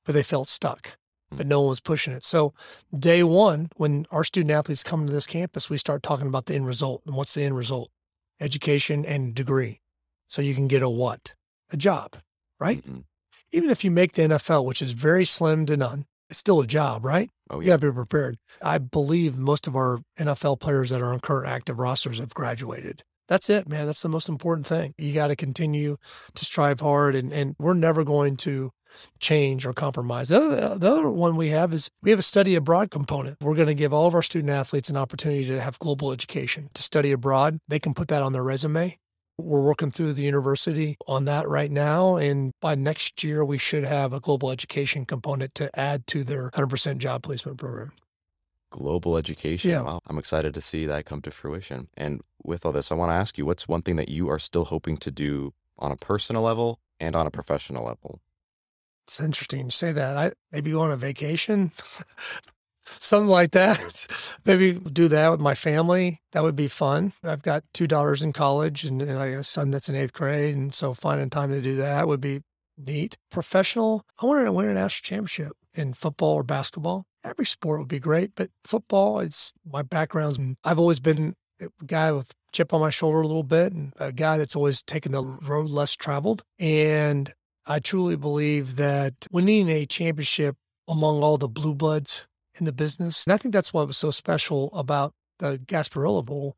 but 0.07 0.13
they 0.13 0.23
felt 0.23 0.47
stuck. 0.47 0.97
But 1.29 1.43
hmm. 1.43 1.49
no 1.49 1.59
one 1.59 1.69
was 1.69 1.81
pushing 1.81 2.13
it. 2.13 2.23
So, 2.23 2.53
day 2.97 3.21
one, 3.21 3.69
when 3.75 4.07
our 4.09 4.23
student 4.23 4.51
athletes 4.51 4.81
come 4.81 5.05
to 5.05 5.13
this 5.13 5.27
campus, 5.27 5.69
we 5.69 5.77
start 5.77 6.01
talking 6.01 6.27
about 6.27 6.47
the 6.47 6.55
end 6.55 6.65
result. 6.65 7.03
And 7.05 7.15
what's 7.15 7.35
the 7.35 7.43
end 7.43 7.55
result? 7.55 7.91
Education 8.39 9.05
and 9.05 9.35
degree. 9.35 9.81
So 10.27 10.41
you 10.41 10.55
can 10.55 10.67
get 10.67 10.81
a 10.81 10.89
what? 10.89 11.33
A 11.69 11.77
job, 11.77 12.17
right? 12.59 12.83
Mm-mm. 12.83 13.03
Even 13.51 13.69
if 13.69 13.83
you 13.83 13.91
make 13.91 14.13
the 14.13 14.23
NFL, 14.23 14.65
which 14.65 14.81
is 14.81 14.91
very 14.91 15.25
slim 15.25 15.65
to 15.65 15.77
none, 15.77 16.05
it's 16.29 16.39
still 16.39 16.61
a 16.61 16.67
job, 16.67 17.03
right? 17.03 17.29
Oh, 17.49 17.59
You 17.59 17.67
yeah. 17.67 17.73
got 17.73 17.81
to 17.81 17.91
be 17.91 17.95
prepared. 17.95 18.37
I 18.61 18.77
believe 18.77 19.37
most 19.37 19.67
of 19.67 19.75
our 19.75 19.99
NFL 20.17 20.59
players 20.59 20.89
that 20.89 21.01
are 21.01 21.13
on 21.13 21.19
current 21.19 21.49
active 21.49 21.79
rosters 21.79 22.19
have 22.19 22.33
graduated. 22.33 23.03
That's 23.27 23.49
it, 23.49 23.67
man. 23.67 23.85
That's 23.85 24.01
the 24.01 24.09
most 24.09 24.29
important 24.29 24.67
thing. 24.67 24.93
You 24.97 25.13
got 25.13 25.27
to 25.27 25.35
continue 25.35 25.97
to 26.35 26.45
strive 26.45 26.79
hard, 26.79 27.15
and, 27.15 27.33
and 27.33 27.55
we're 27.59 27.73
never 27.73 28.05
going 28.05 28.37
to 28.37 28.71
change 29.19 29.65
or 29.65 29.73
compromise. 29.73 30.29
The 30.29 30.37
other, 30.37 30.77
the 30.77 30.91
other 30.91 31.09
one 31.09 31.35
we 31.35 31.49
have 31.49 31.73
is 31.73 31.89
we 32.01 32.11
have 32.11 32.19
a 32.19 32.23
study 32.23 32.55
abroad 32.55 32.91
component. 32.91 33.37
We're 33.41 33.55
going 33.55 33.67
to 33.67 33.73
give 33.73 33.93
all 33.93 34.07
of 34.07 34.15
our 34.15 34.21
student 34.21 34.51
athletes 34.51 34.89
an 34.89 34.97
opportunity 34.97 35.45
to 35.45 35.61
have 35.61 35.79
global 35.79 36.11
education, 36.11 36.69
to 36.73 36.83
study 36.83 37.11
abroad. 37.11 37.59
They 37.67 37.79
can 37.79 37.93
put 37.93 38.07
that 38.09 38.21
on 38.21 38.33
their 38.33 38.43
resume. 38.43 38.97
We're 39.39 39.61
working 39.61 39.91
through 39.91 40.13
the 40.13 40.23
university 40.23 40.97
on 41.07 41.25
that 41.25 41.47
right 41.47 41.69
now. 41.69 42.15
And 42.15 42.53
by 42.59 42.73
next 42.73 43.23
year, 43.23 43.45
we 43.45 43.59
should 43.59 43.83
have 43.83 44.11
a 44.11 44.19
global 44.19 44.49
education 44.49 45.05
component 45.05 45.53
to 45.55 45.79
add 45.79 46.07
to 46.07 46.23
their 46.23 46.49
100% 46.51 46.97
job 46.97 47.21
placement 47.21 47.59
program. 47.59 47.91
Global 48.71 49.15
education. 49.15 49.69
Yeah. 49.69 49.81
Wow. 49.81 49.99
I'm 50.07 50.17
excited 50.17 50.55
to 50.55 50.61
see 50.61 50.87
that 50.87 51.05
come 51.05 51.21
to 51.21 51.31
fruition. 51.31 51.87
And 51.95 52.21
with 52.43 52.65
all 52.65 52.71
this, 52.71 52.91
I 52.91 52.95
want 52.95 53.11
to 53.11 53.15
ask 53.15 53.37
you 53.37 53.45
what's 53.45 53.67
one 53.67 53.83
thing 53.83 53.95
that 53.97 54.09
you 54.09 54.27
are 54.29 54.39
still 54.39 54.65
hoping 54.65 54.97
to 54.97 55.11
do 55.11 55.53
on 55.77 55.91
a 55.91 55.95
personal 55.95 56.41
level 56.41 56.79
and 56.99 57.15
on 57.15 57.27
a 57.27 57.31
professional 57.31 57.85
level? 57.85 58.21
It's 59.07 59.21
interesting 59.21 59.65
you 59.65 59.71
say 59.71 59.93
that. 59.93 60.17
I 60.17 60.31
maybe 60.51 60.71
go 60.71 60.81
on 60.81 60.91
a 60.91 60.97
vacation, 60.97 61.71
something 62.85 63.29
like 63.29 63.51
that. 63.51 64.07
Maybe 64.45 64.73
do 64.73 65.07
that 65.07 65.31
with 65.31 65.39
my 65.39 65.55
family. 65.55 66.19
That 66.33 66.43
would 66.43 66.57
be 66.57 66.67
fun. 66.67 67.13
I've 67.23 67.41
got 67.41 67.63
two 67.73 67.87
daughters 67.87 68.21
in 68.21 68.33
college 68.33 68.83
and, 68.83 69.01
and 69.01 69.17
I 69.17 69.31
got 69.31 69.39
a 69.39 69.43
son 69.45 69.71
that's 69.71 69.87
in 69.87 69.95
eighth 69.95 70.11
grade, 70.11 70.55
and 70.55 70.75
so 70.75 70.93
finding 70.93 71.29
time 71.29 71.51
to 71.51 71.61
do 71.61 71.77
that 71.77 72.07
would 72.07 72.19
be 72.19 72.41
neat. 72.77 73.17
Professional, 73.31 74.03
I 74.21 74.25
wanted 74.25 74.45
to 74.45 74.51
win 74.51 74.67
a 74.67 74.73
national 74.73 75.05
championship 75.07 75.53
in 75.73 75.93
football 75.93 76.33
or 76.33 76.43
basketball. 76.43 77.05
Every 77.23 77.45
sport 77.45 77.79
would 77.79 77.87
be 77.87 77.99
great, 77.99 78.31
but 78.35 78.49
football, 78.65 79.19
it's 79.19 79.53
my 79.65 79.83
background's. 79.83 80.37
I've 80.65 80.79
always 80.79 80.99
been 80.99 81.35
a 81.61 81.67
guy 81.85 82.11
with 82.11 82.33
chip 82.51 82.73
on 82.73 82.81
my 82.81 82.89
shoulder 82.89 83.21
a 83.21 83.27
little 83.27 83.43
bit, 83.43 83.73
and 83.73 83.93
a 83.97 84.11
guy 84.11 84.37
that's 84.37 84.55
always 84.55 84.81
taken 84.81 85.11
the 85.11 85.23
road 85.23 85.69
less 85.69 85.93
traveled. 85.93 86.43
And 86.59 87.33
I 87.69 87.79
truly 87.79 88.15
believe 88.15 88.77
that 88.77 89.27
winning 89.29 89.67
a 89.67 89.85
championship 89.85 90.55
among 90.87 91.21
all 91.21 91.37
the 91.37 91.49
blue 91.49 91.75
bloods 91.75 92.25
in 92.55 92.63
the 92.63 92.71
business, 92.71 93.25
and 93.25 93.33
I 93.33 93.37
think 93.37 93.53
that's 93.53 93.73
what 93.73 93.87
was 93.87 93.97
so 93.97 94.09
special 94.09 94.69
about 94.73 95.13
the 95.39 95.59
Gasparilla 95.59 96.23
Bowl 96.23 96.55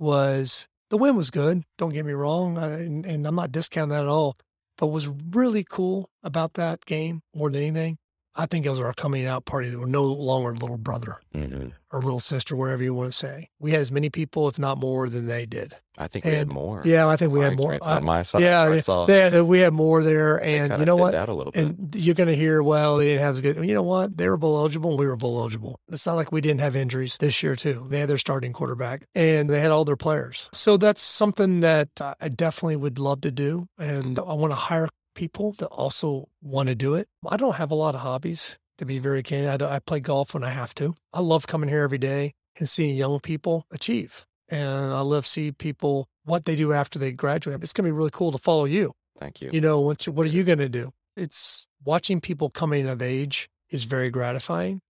was 0.00 0.66
the 0.90 0.96
win 0.98 1.14
was 1.14 1.30
good. 1.30 1.62
Don't 1.76 1.92
get 1.92 2.04
me 2.04 2.12
wrong, 2.12 2.58
uh, 2.58 2.62
and, 2.80 3.06
and 3.06 3.24
I'm 3.24 3.36
not 3.36 3.52
discounting 3.52 3.90
that 3.90 4.02
at 4.02 4.08
all. 4.08 4.36
But 4.76 4.88
what 4.88 4.94
was 4.94 5.08
really 5.30 5.64
cool 5.64 6.10
about 6.24 6.54
that 6.54 6.84
game 6.86 7.22
more 7.32 7.50
than 7.50 7.62
anything, 7.62 7.98
I 8.40 8.46
think 8.46 8.64
it 8.64 8.70
was 8.70 8.80
our 8.80 8.92
coming 8.94 9.26
out 9.26 9.44
party 9.44 9.68
that 9.68 9.78
were 9.78 9.86
no 9.86 10.04
longer 10.04 10.54
little 10.54 10.78
brother 10.78 11.16
Mm-hmm. 11.34 11.68
or 11.92 12.02
little 12.02 12.18
sister, 12.20 12.56
wherever 12.56 12.82
you 12.82 12.92
want 12.94 13.12
to 13.12 13.16
say. 13.16 13.48
We 13.60 13.70
had 13.72 13.80
as 13.80 13.92
many 13.92 14.10
people, 14.10 14.48
if 14.48 14.58
not 14.58 14.78
more, 14.78 15.08
than 15.08 15.26
they 15.26 15.44
did. 15.46 15.74
I 15.96 16.06
think 16.08 16.24
we 16.24 16.32
had 16.32 16.48
more. 16.48 16.82
Yeah, 16.84 17.06
I 17.08 17.16
think 17.16 17.32
we 17.32 17.40
My 17.40 17.46
had 17.46 17.58
more. 17.58 17.78
I- 17.82 17.96
on 17.96 18.04
my 18.04 18.22
side. 18.22 18.42
yeah, 18.42 18.62
I 18.62 18.80
saw 18.80 19.06
they, 19.06 19.40
we 19.42 19.58
had 19.60 19.72
more 19.72 20.02
there, 20.02 20.42
and 20.42 20.78
you 20.78 20.84
know 20.84 20.96
what? 20.96 21.14
Out 21.14 21.28
a 21.28 21.34
little 21.34 21.52
bit. 21.52 21.64
And 21.64 21.94
you're 21.96 22.14
going 22.16 22.28
to 22.28 22.34
hear, 22.36 22.62
well, 22.62 22.96
they 22.96 23.06
didn't 23.06 23.22
have 23.22 23.34
as 23.34 23.40
good. 23.40 23.56
You 23.64 23.74
know 23.74 23.82
what? 23.82 24.16
They 24.16 24.28
were 24.28 24.36
bowl 24.36 24.58
eligible 24.58 24.90
and 24.90 24.98
we 24.98 25.06
were 25.06 25.16
bowl 25.16 25.38
eligible. 25.40 25.78
It's 25.90 26.06
not 26.06 26.16
like 26.16 26.32
we 26.32 26.40
didn't 26.40 26.60
have 26.60 26.74
injuries 26.76 27.16
this 27.18 27.42
year, 27.42 27.54
too. 27.56 27.86
They 27.88 28.00
had 28.00 28.08
their 28.08 28.18
starting 28.18 28.52
quarterback 28.52 29.04
and 29.14 29.48
they 29.50 29.60
had 29.60 29.70
all 29.70 29.84
their 29.84 29.96
players. 29.96 30.48
So 30.52 30.76
that's 30.76 31.02
something 31.02 31.60
that 31.60 31.88
I 32.20 32.28
definitely 32.28 32.76
would 32.76 32.98
love 32.98 33.20
to 33.22 33.30
do. 33.30 33.68
And 33.78 34.18
I 34.18 34.32
want 34.34 34.50
to 34.52 34.56
hire 34.56 34.88
people 35.18 35.52
that 35.58 35.66
also 35.66 36.28
want 36.40 36.68
to 36.68 36.74
do 36.74 36.94
it. 36.94 37.08
I 37.28 37.36
don't 37.36 37.56
have 37.56 37.72
a 37.72 37.74
lot 37.74 37.94
of 37.96 38.00
hobbies, 38.02 38.56
to 38.78 38.86
be 38.86 38.98
very 39.00 39.22
candid. 39.24 39.60
I, 39.62 39.76
I 39.76 39.78
play 39.80 39.98
golf 40.00 40.32
when 40.34 40.44
I 40.44 40.50
have 40.50 40.72
to. 40.76 40.94
I 41.12 41.20
love 41.20 41.46
coming 41.48 41.68
here 41.68 41.82
every 41.82 41.98
day 41.98 42.34
and 42.58 42.68
seeing 42.68 42.94
young 42.96 43.18
people 43.20 43.66
achieve. 43.72 44.24
And 44.48 44.70
I 45.00 45.00
love 45.00 45.26
see 45.26 45.50
people 45.52 46.08
what 46.24 46.44
they 46.44 46.54
do 46.56 46.72
after 46.72 46.98
they 46.98 47.10
graduate. 47.10 47.60
It's 47.62 47.72
going 47.72 47.84
to 47.86 47.92
be 47.92 47.96
really 47.96 48.10
cool 48.12 48.30
to 48.32 48.38
follow 48.38 48.64
you 48.64 48.92
Thank 49.18 49.42
you. 49.42 49.50
you 49.52 49.60
know 49.60 49.80
what, 49.80 50.06
you- 50.06 50.12
what 50.12 50.24
are 50.26 50.30
you 50.30 50.44
going 50.44 50.58
to 50.58 50.68
do 50.68 50.92
it's 51.16 51.66
watching 51.84 52.20
people 52.20 52.48
coming 52.48 52.86
of 52.86 53.02
age 53.02 53.48
is 53.70 53.82
very 53.84 54.08
gratifying 54.10 54.80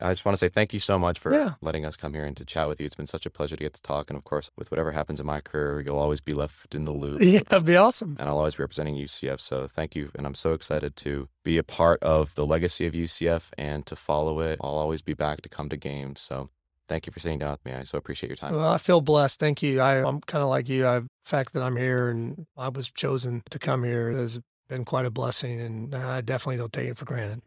I 0.00 0.12
just 0.12 0.24
want 0.24 0.34
to 0.34 0.38
say 0.38 0.48
thank 0.48 0.72
you 0.72 0.78
so 0.80 0.98
much 0.98 1.18
for 1.18 1.32
Yeah. 1.34 1.54
letting 1.60 1.84
us 1.84 1.96
come 1.96 2.14
here 2.14 2.24
and 2.24 2.36
to 2.36 2.44
chat 2.44 2.68
with 2.68 2.78
you. 2.80 2.86
It's 2.86 2.94
been 2.94 3.06
such 3.08 3.26
a 3.26 3.30
pleasure 3.30 3.56
to 3.56 3.62
get 3.64 3.74
to 3.74 3.82
talk. 3.82 4.10
And 4.10 4.16
of 4.16 4.24
course, 4.24 4.50
with 4.56 4.70
whatever 4.70 4.92
happens 4.92 5.18
in 5.18 5.26
my 5.26 5.40
career, 5.40 5.80
you'll 5.80 5.98
always 5.98 6.20
be 6.20 6.34
left 6.34 6.74
in 6.74 6.82
the 6.84 6.92
loop. 6.92 7.18
yeah 7.20 7.40
that'd 7.48 7.66
be 7.66 7.76
awesome 7.76 8.16
And 8.20 8.28
I'll 8.28 8.38
always 8.38 8.54
be 8.54 8.62
representing 8.62 8.94
UCF. 8.94 9.40
So 9.40 9.66
thank 9.66 9.96
you. 9.96 10.10
And 10.16 10.26
I'm 10.26 10.34
so 10.34 10.52
excited 10.52 10.94
to 10.96 11.28
be 11.44 11.58
a 11.58 11.62
part 11.64 12.02
of 12.02 12.34
the 12.36 12.46
legacy 12.46 12.86
of 12.86 12.94
UCF 12.94 13.50
and 13.58 13.84
to 13.86 13.96
follow 13.96 14.40
it. 14.40 14.60
I'll 14.62 14.70
always 14.78 15.02
be 15.02 15.14
back 15.14 15.40
to 15.42 15.48
come 15.48 15.68
to 15.70 15.76
games. 15.76 16.20
So 16.20 16.48
thank 16.88 17.06
you 17.06 17.12
for 17.12 17.20
sitting 17.20 17.38
down 17.40 17.50
with 17.50 17.64
me. 17.64 17.72
I 17.72 17.82
so 17.82 17.98
appreciate 17.98 18.28
your 18.30 18.36
time. 18.36 18.54
well 18.54 18.72
i 18.72 18.78
feel 18.78 19.00
blessed 19.02 19.38
thank 19.38 19.62
you 19.62 19.80
I, 19.80 19.96
i'm 20.08 20.20
kind 20.22 20.42
of 20.42 20.48
like 20.48 20.68
you 20.70 20.86
I, 20.86 21.00
the 21.00 21.08
fact 21.24 21.52
that 21.52 21.62
i'm 21.62 21.76
here 21.76 22.08
and 22.08 22.46
i 22.56 22.68
was 22.70 22.90
chosen 22.90 23.42
to 23.50 23.58
come 23.58 23.84
here 23.84 24.10
has 24.12 24.40
been 24.70 24.86
quite 24.86 25.04
a 25.04 25.10
blessing 25.10 25.60
and 25.60 25.94
i 25.94 26.22
definitely 26.22 26.56
don't 26.56 26.72
take 26.72 26.88
it 26.88 26.96
for 26.96 27.04
granted 27.04 27.42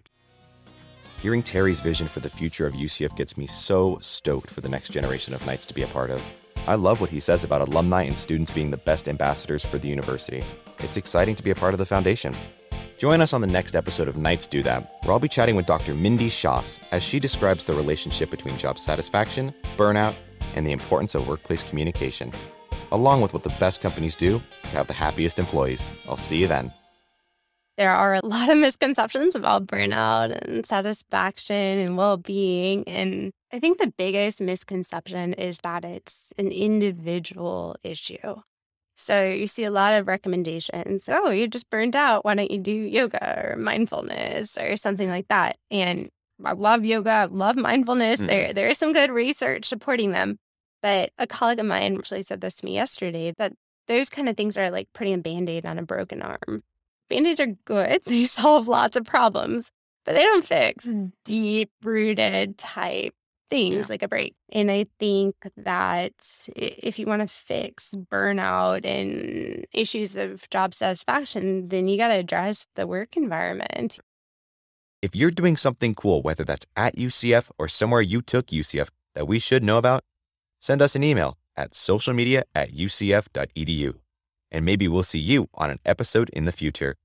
Hearing 1.22 1.44
Terry's 1.44 1.82
vision 1.82 2.08
for 2.08 2.20
the 2.20 2.32
future 2.32 2.66
of 2.66 2.74
UCF 2.74 3.16
gets 3.16 3.38
me 3.38 3.46
so 3.46 4.00
stoked 4.00 4.50
for 4.50 4.62
the 4.62 4.70
next 4.70 4.90
generation 4.90 5.36
of 5.36 5.46
Knights 5.46 5.68
to 5.68 5.74
be 5.76 5.84
a 5.84 5.88
part 5.88 6.10
of. 6.10 6.20
I 6.66 6.74
love 6.74 7.00
what 7.00 7.12
he 7.12 7.20
says 7.20 7.44
about 7.44 7.62
alumni 7.62 8.02
and 8.06 8.18
students 8.18 8.50
being 8.50 8.72
the 8.72 8.78
best 8.78 9.08
ambassadors 9.08 9.64
for 9.64 9.78
the 9.78 9.88
university. 9.88 10.44
It's 10.80 10.98
exciting 10.98 11.36
to 11.36 11.44
be 11.44 11.52
a 11.52 11.56
part 11.56 11.76
of 11.76 11.78
the 11.78 11.86
foundation. 11.86 12.34
Join 12.98 13.22
us 13.22 13.34
on 13.34 13.42
the 13.42 13.46
next 13.46 13.76
episode 13.76 14.08
of 14.08 14.18
Knights 14.18 14.48
Do 14.48 14.64
That, 14.64 14.98
where 15.04 15.14
I'll 15.14 15.20
be 15.20 15.28
chatting 15.28 15.56
with 15.56 15.68
Dr. 15.68 15.94
Mindy 15.94 16.28
Shoss 16.28 16.80
as 16.92 17.04
she 17.04 17.20
describes 17.20 17.66
the 17.66 17.74
relationship 17.74 18.32
between 18.32 18.58
job 18.58 18.80
satisfaction, 18.80 19.54
burnout, 19.78 20.16
and 20.56 20.66
the 20.66 20.72
importance 20.72 21.14
of 21.14 21.28
workplace 21.28 21.64
communication, 21.64 22.32
along 22.92 23.22
with 23.22 23.36
what 23.36 23.44
the 23.44 23.56
best 23.60 23.80
companies 23.80 24.16
do 24.16 24.42
to 24.64 24.70
have 24.70 24.88
the 24.88 24.94
happiest 24.94 25.38
employees. 25.38 25.86
I'll 26.10 26.18
see 26.18 26.38
you 26.38 26.48
then. 26.48 26.74
There 27.82 27.90
are 27.92 28.14
a 28.14 28.22
lot 28.24 28.48
of 28.52 28.60
misconceptions 28.60 29.36
about 29.36 29.66
burnout 29.66 30.38
and 30.40 30.64
satisfaction 30.64 31.56
and 31.80 31.98
well 31.98 32.16
being. 32.16 32.84
And 32.88 33.32
I 33.52 33.58
think 33.58 33.80
the 33.80 33.92
biggest 33.98 34.40
misconception 34.40 35.34
is 35.34 35.58
that 35.64 35.84
it's 35.84 36.32
an 36.38 36.50
individual 36.50 37.76
issue. 37.84 38.36
So 38.98 39.28
you 39.28 39.48
see 39.48 39.64
a 39.64 39.72
lot 39.72 39.96
of 39.96 40.08
recommendations. 40.08 41.10
Oh, 41.10 41.32
you're 41.32 41.48
just 41.48 41.72
burned 41.72 41.96
out. 41.96 42.24
Why 42.24 42.36
don't 42.36 42.52
you 42.52 42.60
do 42.60 42.72
yoga 42.72 43.54
or 43.54 43.56
mindfulness 43.58 44.60
or 44.60 44.78
something 44.78 45.10
like 45.10 45.28
that? 45.30 45.58
And 45.72 46.10
I 46.46 46.52
love 46.52 46.86
yoga, 46.86 47.10
I 47.10 47.26
love 47.26 47.56
mindfulness. 47.56 48.22
Mhm. 48.22 48.28
There, 48.28 48.54
there 48.54 48.68
is 48.68 48.78
some 48.78 48.94
good 48.94 49.10
research 49.10 49.66
supporting 49.66 50.12
them. 50.12 50.38
But 50.84 51.14
a 51.18 51.26
colleague 51.26 51.60
of 51.60 51.66
mine 51.66 51.98
actually 51.98 52.22
said 52.22 52.42
this 52.42 52.58
to 52.58 52.66
me 52.66 52.76
yesterday 52.76 53.34
that 53.40 53.54
those 53.88 54.12
kind 54.12 54.30
of 54.30 54.38
things 54.38 54.56
are 54.56 54.70
like 54.70 54.88
putting 54.94 55.16
a 55.16 55.18
band 55.18 55.50
aid 55.50 55.66
on 55.66 55.80
a 55.80 55.84
broken 55.84 56.22
arm. 56.22 56.62
Band 57.12 57.28
aids 57.28 57.40
are 57.42 57.48
good, 57.66 58.02
they 58.06 58.26
solve 58.26 58.68
lots 58.68 58.96
of 58.96 59.04
problems, 59.04 59.70
but 60.06 60.16
they 60.16 60.24
don't 60.24 60.46
fix 60.46 60.88
mm. 60.88 61.12
deep 61.26 61.70
rooted 61.84 62.58
type 62.58 63.14
things 63.50 63.76
Yeah. 63.76 63.86
like 63.90 64.02
a 64.02 64.08
break. 64.08 64.34
And 64.54 64.72
I 64.72 64.86
think 64.98 65.36
that 65.58 66.14
if 66.56 66.98
you 66.98 67.06
want 67.06 67.22
to 67.22 67.28
fix 67.28 67.94
burnout 68.10 68.86
and 68.86 69.66
issues 69.74 70.16
of 70.16 70.50
job 70.50 70.74
satisfaction, 70.74 71.68
then 71.68 71.90
you 71.90 71.98
got 71.98 72.08
to 72.08 72.16
address 72.16 72.66
the 72.76 72.88
work 72.88 73.18
environment. 73.18 74.00
If 75.02 75.16
you're 75.16 75.32
doing 75.32 75.58
something 75.58 75.94
cool, 75.96 76.22
whether 76.22 76.46
that's 76.46 76.66
at 76.78 76.96
UCF 76.96 77.52
or 77.58 77.68
somewhere 77.68 78.02
you 78.02 78.22
took 78.22 78.48
UCF 78.48 78.88
that 79.16 79.28
we 79.28 79.38
should 79.38 79.64
know 79.64 79.78
about, 79.78 80.04
send 80.62 80.82
us 80.82 80.96
an 80.96 81.04
email 81.04 81.38
at 81.58 81.72
socialmedia 81.72 82.44
at 82.56 82.72
ucf.edu. 82.72 84.01
And 84.52 84.66
maybe 84.66 84.88
we'll 84.88 85.04
see 85.04 85.20
you 85.20 85.48
on 85.54 85.70
an 85.70 85.80
episode 85.86 86.30
in 86.32 86.46
the 86.46 86.52
future. 86.52 86.98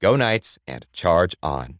Go 0.00 0.16
Knights 0.16 0.58
and 0.66 0.86
charge 0.92 1.34
on. 1.42 1.78